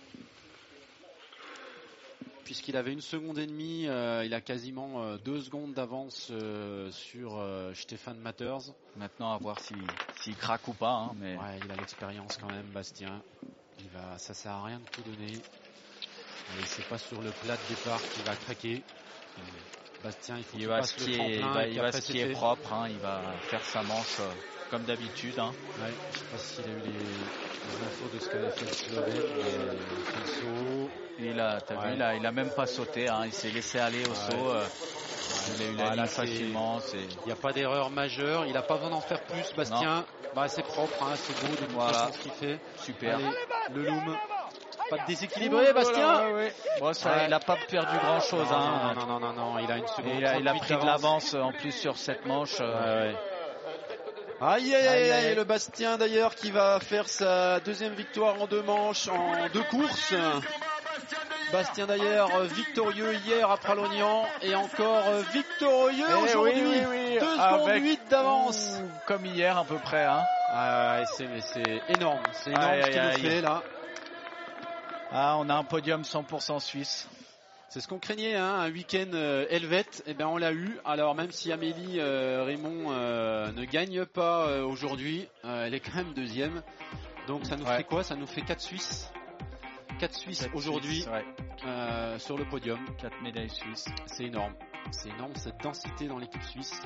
[2.44, 6.90] Puisqu'il avait une seconde et demie, euh, il a quasiment euh, deux secondes d'avance euh,
[6.90, 7.40] sur
[7.74, 8.72] Stéphane Matters.
[8.96, 9.78] Maintenant, à voir s'il
[10.20, 10.92] s'il craque ou pas.
[10.92, 13.22] hein, mais Ouais, il a l'expérience quand même, Bastien.
[13.78, 15.32] Il va, ça sert à rien de tout donner.
[15.32, 18.82] Et c'est pas sur le plat de départ qu'il va craquer.
[20.02, 22.72] Bastien, il faut il qu'il va skier, il va, il va skier propre.
[22.72, 24.32] hein, il va faire sa manche euh,
[24.70, 25.38] comme d'habitude.
[25.38, 25.52] hein.
[25.80, 27.30] Ouais, je sais pas s'il a eu les,
[27.64, 30.88] les infos de ce qu'avait fait le Slovène, mais il fait le.
[31.18, 31.90] Et il a, t'as Ouais.
[31.90, 33.08] vu, il a, il a même pas sauté.
[33.08, 34.14] hein, il s'est laissé aller au Ouais.
[34.14, 34.48] saut.
[34.50, 34.68] euh,
[35.54, 36.78] il a eu la Voilà, ligne facilement.
[36.94, 40.04] Il n'y a pas d'erreur majeure, il n'a pas besoin d'en faire plus, Bastien.
[40.34, 42.10] Bah, c'est propre, hein, c'est beau de toute Voilà.
[42.12, 42.60] ce qu'il fait.
[42.76, 43.16] super.
[43.18, 43.36] Allez,
[43.68, 44.18] le loom.
[44.96, 46.20] Pas de déséquilibré, Bastien.
[46.80, 47.24] Bon, ça, Ouais.
[47.28, 48.48] Il a pas perdu grand chose.
[48.50, 48.94] Non, hein.
[48.94, 50.12] non, non, non, non, non, il a une seconde.
[50.12, 52.56] Et il a, il a 38 pris de l'avance euh, en plus sur cette manche.
[52.60, 53.16] euh, Ouais, ouais.
[54.44, 58.62] Aïe aïe aïe aïe, le Bastien d'ailleurs qui va faire sa deuxième victoire en deux
[58.62, 60.12] manches, en deux courses.
[61.52, 66.62] Bastien d'ailleurs euh, victorieux hier à Pralognan et encore euh, victorieux Eh aujourd'hui.
[66.62, 68.80] oui, oui, oui, Deux avec- secondes 8 d'avance.
[69.06, 70.04] Comme hier à peu près.
[70.04, 70.22] Hein.
[70.54, 73.62] Ah, c'est, mais c'est énorme, c'est énorme Aïe, ce qu'il fait là.
[75.12, 77.08] Ah, on a un podium 100% suisse.
[77.68, 80.78] C'est ce qu'on craignait, hein, un week-end euh, helvète, et ben on l'a eu.
[80.84, 86.12] Alors même si Amélie euh, Raymond euh, ne gagne pas aujourd'hui, elle est quand même
[86.12, 86.62] deuxième.
[87.26, 87.78] Donc ça nous Ouais.
[87.78, 88.02] fait quoi?
[88.04, 89.10] Ça nous fait 4 Suisses.
[90.00, 92.78] 4 Suisses aujourd'hui ouais, sur le podium.
[92.98, 93.86] quatre médailles suisses.
[94.06, 94.54] C'est énorme.
[94.90, 96.82] C'est énorme cette densité dans l'équipe suisse.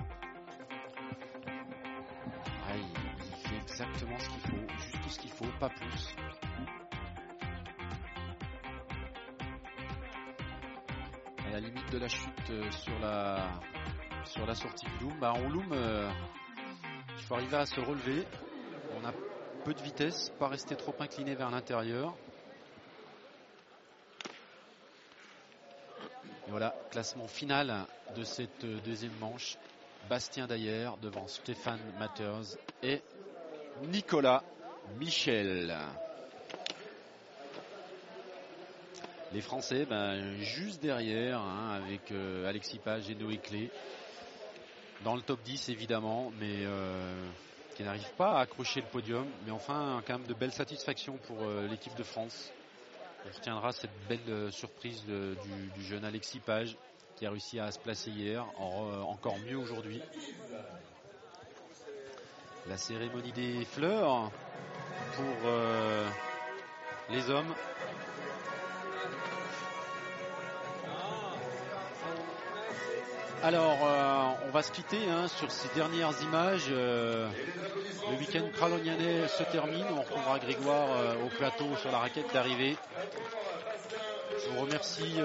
[2.74, 6.14] Il, il fait exactement ce qu'il faut, juste tout ce qu'il faut, pas plus.
[11.56, 13.50] La limite de la chute euh, sur la
[14.26, 16.10] sur la sortie du loom, bah en loom, euh,
[17.16, 18.26] il faut arriver à se relever.
[19.00, 19.12] On a
[19.64, 22.14] peu de vitesse, pas rester trop incliné vers l'intérieur.
[26.48, 29.56] Voilà, classement final de cette euh, deuxième manche.
[30.10, 33.00] Bastien Dayer devant Stéphane Matters et
[33.88, 34.44] Nicolas
[34.98, 35.74] Michel.
[39.36, 43.70] Les Français, ben, juste derrière, hein, avec euh, Alexis Page et Noé Clé.
[45.04, 47.14] Dans le top 10, évidemment, mais euh,
[47.74, 49.26] qui n'arrivent pas à accrocher le podium.
[49.44, 52.50] Mais enfin, quand même de belles satisfactions pour euh, l'équipe de France.
[53.26, 56.74] On retiendra cette belle surprise du, jeune Alexis Page
[57.16, 60.00] qui a réussi à se placer hier, en- encore mieux aujourd'hui.
[62.70, 64.30] La cérémonie des fleurs
[65.14, 65.50] pour
[67.10, 67.54] les hommes.
[73.42, 76.66] Alors, euh, on va se quitter hein, sur ces dernières images.
[76.70, 77.28] euh,
[78.10, 79.84] le week-end pralonianais se termine.
[79.90, 82.76] On retrouvera Grégoire euh, au plateau sur la raquette d'arrivée.
[84.42, 85.20] Je vous remercie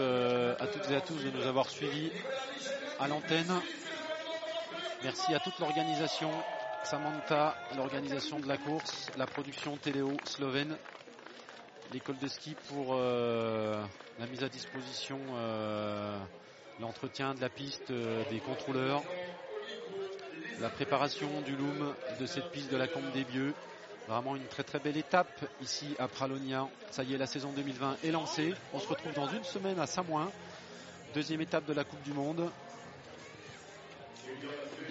[0.59, 2.12] à toutes et à tous de nous avoir suivis
[2.99, 3.51] à l'antenne.
[5.03, 6.32] Merci à toute l'organisation,
[6.84, 10.76] Samantha, l'organisation de la course, la production Téléo slovène,
[11.93, 15.20] l'école de ski pour la mise à disposition,
[16.82, 19.03] l'entretien de la piste euh, des contrôleurs,
[20.59, 23.53] la préparation du loom de cette piste de la Combe des Bieux.
[24.07, 25.29] Vraiment une très très belle étape
[25.61, 26.67] ici à Pralonia.
[26.91, 28.53] Ça y est, la saison 2020 est lancée.
[28.73, 30.29] On se retrouve dans une semaine à Samoin.
[31.13, 32.49] Deuxième étape de la Coupe du Monde.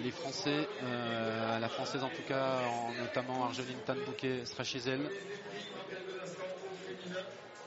[0.03, 5.07] Les Français, euh, la Française en tout cas, en- notamment Argeline Tanbouquet, sera chez elle.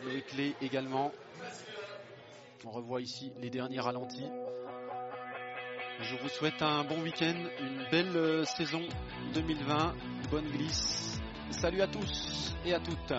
[0.04, 1.12] Loïc Lé également.
[2.66, 4.24] On revoit ici les derniers ralentis.
[6.00, 8.80] Je vous souhaite un bon week-end, une belle euh, saison
[9.34, 9.94] 2020,
[10.30, 11.20] bonne glisse.
[11.50, 13.12] Salut à tous et à toutes.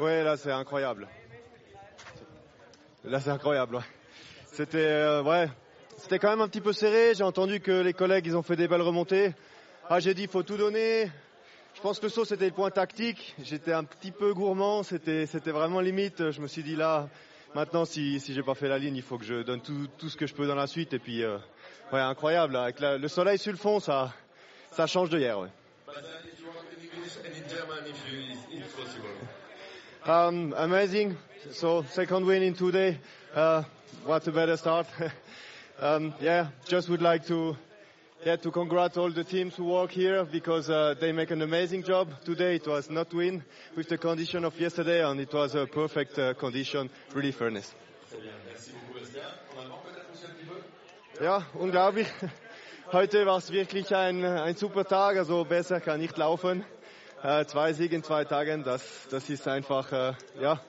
[0.00, 1.08] Ouais, là c'est incroyable.
[3.04, 3.76] Là c'est incroyable.
[3.76, 3.82] Ouais.
[4.46, 5.48] C'était euh, ouais,
[5.96, 7.14] c'était quand même un petit peu serré.
[7.14, 9.32] J'ai entendu que les collègues ils ont fait des belles remontées.
[9.88, 11.10] Ah, j'ai dit il faut tout donner.
[11.74, 13.34] Je pense que le saut c'était le point tactique.
[13.42, 14.82] J'étais un petit peu gourmand.
[14.82, 16.30] C'était c'était vraiment limite.
[16.30, 17.08] Je me suis dit là,
[17.54, 20.08] maintenant si si j'ai pas fait la ligne, il faut que je donne tout, tout
[20.08, 20.92] ce que je peux dans la suite.
[20.94, 21.38] Et puis euh,
[21.92, 22.56] ouais, incroyable.
[22.56, 24.12] Avec la- le soleil sur le fond, ça
[24.70, 25.38] ça change de hier.
[25.38, 25.48] Ouais.
[30.04, 31.16] Um, amazing.
[31.52, 32.96] So second win in two days.
[33.34, 33.62] Uh,
[34.04, 34.86] what a better start.
[35.80, 37.56] um, yeah, just would like to
[38.24, 41.82] yeah to congratulate all the teams who work here because uh, they make an amazing
[41.82, 42.56] job today.
[42.56, 43.42] It was not win
[43.76, 47.74] with the condition of yesterday, and it was a perfect uh, condition, really fairness.
[51.20, 52.08] Ja, unglaublich.
[52.92, 56.64] Heute war es wirklich ein, ein super Tag, also besser kann nicht laufen.
[57.22, 60.60] Äh, zwei Siege in zwei Tagen, das, das ist einfach, äh, ja,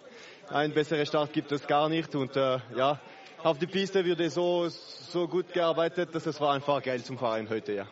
[0.50, 2.14] ein besserer Start gibt es gar nicht.
[2.14, 3.00] Und äh, ja,
[3.42, 7.50] auf die Piste wurde so, so gut gearbeitet, dass es war einfach geil zum Fahren
[7.50, 7.88] heute, ja.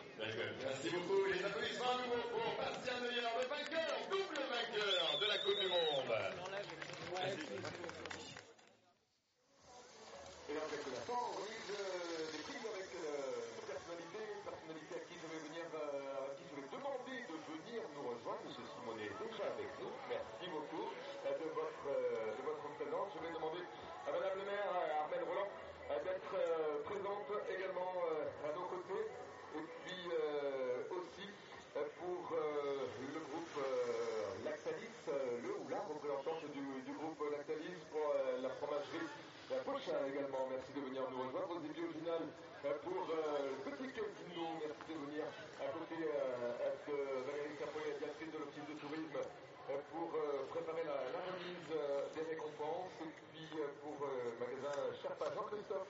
[55.20, 55.86] Jean-Christophe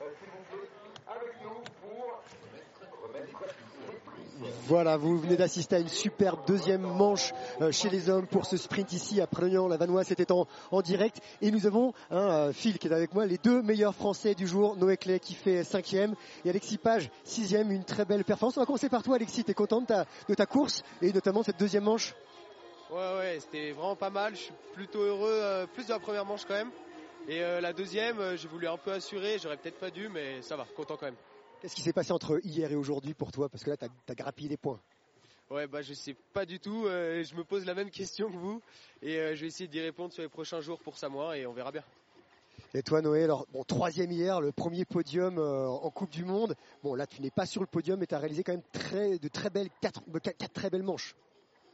[0.00, 0.68] euh, s'il vous plaît,
[1.06, 2.22] avec nous pour
[3.02, 3.26] remettre
[3.88, 4.54] les prises.
[4.66, 8.56] Voilà, vous venez d'assister à une superbe deuxième manche euh, chez les hommes pour ce
[8.56, 9.66] sprint ici à Prognan.
[9.66, 11.20] La Vanois, c'était en, en direct.
[11.42, 14.46] Et nous avons un euh, Phil qui est avec moi, les deux meilleurs Français du
[14.46, 14.76] jour.
[14.76, 17.70] Noé Clay qui fait cinquième et Alexis Page sixième.
[17.72, 18.56] Une très belle performance.
[18.56, 19.44] On va commencer par toi, Alexis.
[19.44, 22.14] T'es content de ta, de ta course et notamment de cette deuxième manche?
[22.90, 24.34] Ouais, ouais, c'était vraiment pas mal.
[24.34, 26.70] Je suis plutôt heureux, euh, plus de la première manche quand même.
[27.28, 29.38] Et euh, la deuxième, euh, j'ai voulu un peu assurer.
[29.38, 31.16] J'aurais peut-être pas dû, mais ça va, content quand même.
[31.60, 33.50] Qu'est-ce qui s'est passé entre hier et aujourd'hui pour toi?
[33.50, 34.80] Parce que là, tu as, grappillé des points.
[35.50, 36.86] Ouais, bah je sais pas du tout.
[36.86, 38.62] euh, je me pose la même question que vous.
[39.02, 41.52] Et euh, je vais essayer d'y répondre sur les prochains jours pour Samoa et on
[41.52, 41.84] verra bien.
[42.72, 46.54] Et toi, Noé, alors, bon, troisième hier, le premier podium euh, en Coupe du Monde.
[46.82, 49.18] Bon, là, tu n'es pas sur le podium, mais tu as réalisé quand même très,
[49.18, 50.02] de très belles, quatre
[50.52, 51.14] très belles manches.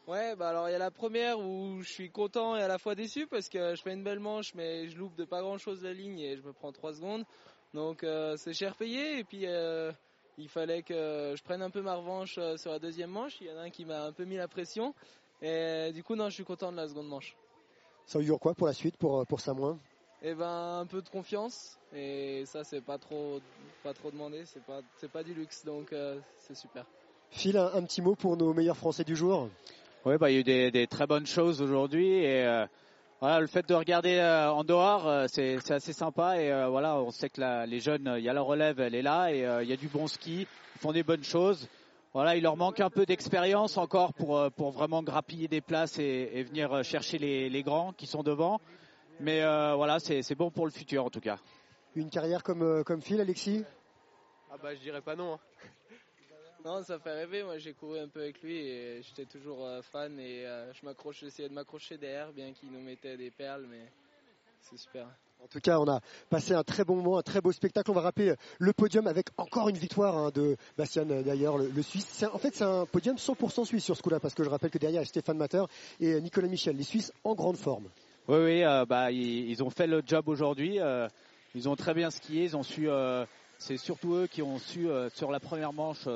[0.07, 2.76] Ouais, bah alors il y a la première où je suis content et à la
[2.76, 5.57] fois déçu parce que je fais une belle manche mais je loupe de pas grand
[5.57, 7.24] chose la ligne et je me prends 3 secondes.
[7.72, 9.92] Donc euh, c'est cher payé et puis euh,
[10.36, 13.40] il fallait que je prenne un peu ma revanche euh, sur la deuxième manche.
[13.40, 14.94] Il y en a un qui m'a un peu mis la pression
[15.40, 17.34] et du coup non je suis content de la seconde manche.
[18.07, 19.78] Ça augure quoi pour la suite, pour, pour Samoin
[20.22, 23.40] Et ben un peu de confiance et ça c'est pas trop
[23.82, 26.84] pas trop demandé, c'est pas c'est pas du luxe donc euh, c'est super.
[27.30, 29.48] Phil, un, un petit mot pour nos meilleurs Français du jour?
[30.05, 32.66] Oui, bah, il y a eu des, des très bonnes choses aujourd'hui et euh,
[33.20, 36.68] voilà, le fait de regarder euh, en dehors, euh, c'est c'est assez sympa et euh,
[36.68, 39.32] voilà, on sait que la- les jeunes, il y a la relève, elle est là
[39.32, 41.68] et euh, il y a du bon ski, ils font des bonnes choses.
[42.12, 45.98] Voilà, il leur manque un peu d'expérience encore pour euh, pour vraiment grappiller des places
[45.98, 48.61] et, et venir chercher les, les grands qui sont devant.
[49.20, 51.38] Mais euh, voilà, c'est c'est bon pour le futur en tout cas.
[51.96, 53.64] Une carrière comme, comme Phil, Alexis?
[54.52, 55.34] Ah bah je dirais pas non.
[55.34, 55.38] hein.
[56.64, 57.42] Non, ça fait rêver.
[57.42, 60.84] Moi, j'ai couru un peu avec lui et j'étais toujours euh, fan et euh, je
[60.86, 63.82] m'accroche, j'essayais de m'accrocher derrière, bien qu'il nous mettait des perles, mais
[64.62, 65.06] c'est super.
[65.42, 66.00] En tout cas, on a
[66.30, 67.90] passé un très bon moment, un très beau spectacle.
[67.90, 71.68] On va rappeler le podium avec encore une victoire hein, de Bastien euh, d'ailleurs, le,
[71.68, 72.24] le Suisse.
[72.32, 74.78] En fait, c'est un podium 100% suisse sur ce coup-là, parce que je rappelle que
[74.78, 75.64] derrière, il y a Stéphane Matter
[76.00, 77.90] et euh, Nicolas Michel, les Suisses en grande forme.
[78.26, 80.80] Oui, oui, euh, bah, ils, ils ont fait le job aujourd'hui.
[80.80, 81.08] euh,
[81.54, 82.44] ils ont très bien skié.
[82.44, 82.88] Ils ont su.
[82.88, 83.26] euh,
[83.58, 86.08] c'est surtout eux qui ont su euh, sur la première manche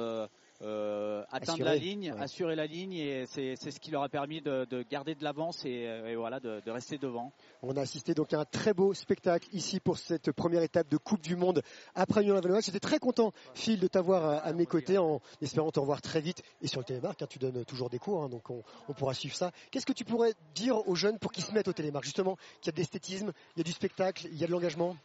[0.61, 2.21] euh, euh, atteindre Assurer, la ligne, ouais.
[2.21, 5.23] assurer la ligne, et c'est c'est ce qui leur a permis de, de garder de
[5.23, 7.33] l'avance et, euh, et voilà de, de rester devant.
[7.63, 10.97] On a assisté donc à un très beau spectacle ici pour cette première étape de
[10.97, 11.63] Coupe du Monde
[11.95, 12.61] après Lyon Lavanois.
[12.61, 16.21] J'étais très content, Phil, de t'avoir à, à mes côtés en espérant te revoir très
[16.21, 17.23] vite et sur le télémarque.
[17.23, 19.53] hein, tu donnes toujours des cours, hein, donc on, on pourra suivre ça.
[19.71, 22.67] Qu'est-ce que tu pourrais dire aux jeunes pour qu'ils se mettent au télémarque Justement, qu'il
[22.67, 24.97] y a de l'esthétisme, il y a du spectacle, il y a de l'engagement.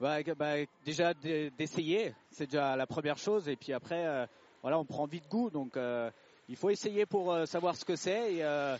[0.00, 0.54] Bah, bah,
[0.86, 3.48] déjà d'e- d'essayer, c'est déjà la première chose.
[3.50, 4.26] Et puis après, euh,
[4.62, 5.50] voilà, on prend vite goût.
[5.50, 6.10] Donc euh,
[6.48, 8.34] il faut essayer pour euh, savoir ce que c'est.
[8.34, 8.76] Et, euh,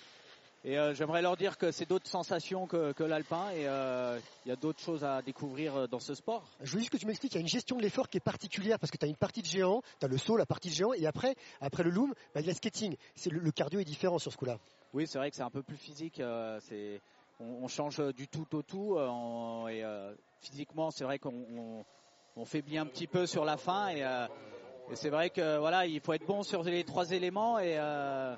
[0.62, 3.62] Et j'aimerais leur dire que c'est d'autres sensations que, que l'alpin et
[4.44, 6.42] il y a d'autres choses à découvrir dans ce sport.
[6.60, 8.20] Je veux juste que tu m'expliques, il y a une gestion de l'effort qui est
[8.20, 10.68] particulière parce que tu as une partie de géant, tu as le saut, la partie
[10.68, 12.94] de géant, et après, après le loom, bah, il y a le skating.
[13.14, 14.58] C'est le, le cardio est différent sur ce coup-là.
[14.92, 16.20] Oui, c'est vrai que c'est un peu plus physique.
[16.60, 17.00] c'est,
[17.40, 18.98] on, on change du tout au tout.
[19.70, 19.82] et
[20.42, 21.84] physiquement, c'est vrai qu'on on,
[22.36, 23.88] on faiblit un petit peu sur la fin.
[23.88, 24.04] Et,
[24.90, 27.58] et c'est vrai que voilà, il faut être bon sur les trois éléments.
[27.58, 28.34] Et euh,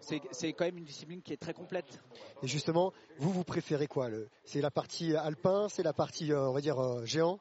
[0.00, 2.00] c'est, c'est quand même une discipline qui est très complète.
[2.42, 6.48] Et justement, vous, vous préférez quoi le- C'est la partie alpin, c'est la partie, euh,
[6.48, 7.40] on va dire, euh, géant?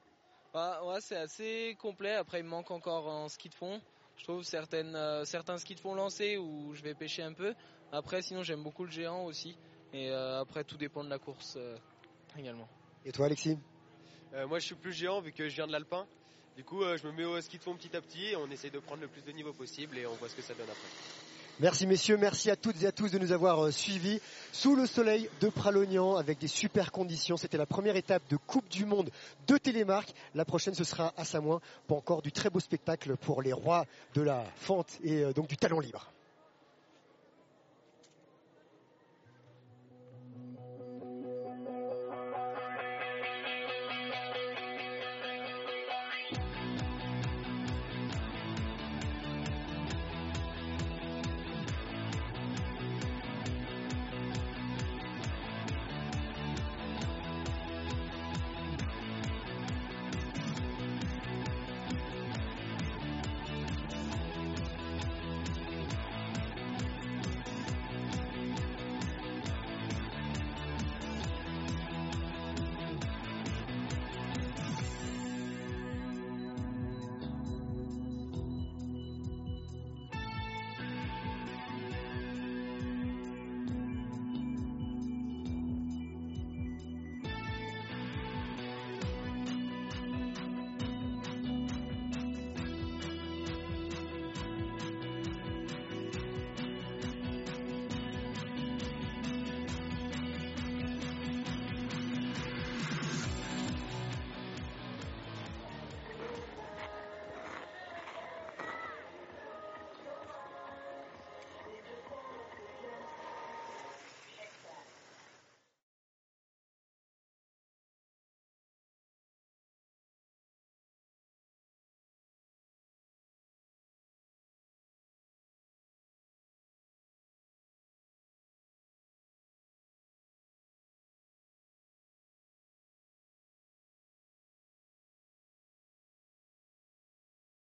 [0.53, 2.13] Bah, ouais, c'est assez complet.
[2.15, 3.81] Après, il me manque encore en ski de fond.
[4.17, 7.53] Je trouve certaines, euh, certains skis de fond lancés où je vais pêcher un peu.
[7.91, 9.57] Après, sinon, j'aime beaucoup le géant aussi.
[9.93, 11.77] Et euh, après, tout dépend de la course euh,
[12.37, 12.67] également.
[13.03, 13.57] Et toi, Alexis?
[14.33, 16.07] Euh, moi, je suis plus géant vu que je viens de l'alpin.
[16.55, 18.49] Du coup, euh, je me mets au ski de fond petit à petit et on
[18.49, 20.69] essaye de prendre le plus de niveau possible et on voit ce que ça donne
[20.69, 20.87] après.
[21.59, 24.21] Merci messieurs, merci à toutes et à tous de nous avoir euh, suivis
[24.53, 27.35] sous le soleil de Pralognan avec des super conditions.
[27.35, 29.09] C'était la première étape de Coupe du Monde
[29.47, 30.13] de Télémark.
[30.33, 33.85] La prochaine ce sera à Samoin pour encore du très beau spectacle pour les rois
[34.13, 36.09] de la fente et euh, donc du talent libre.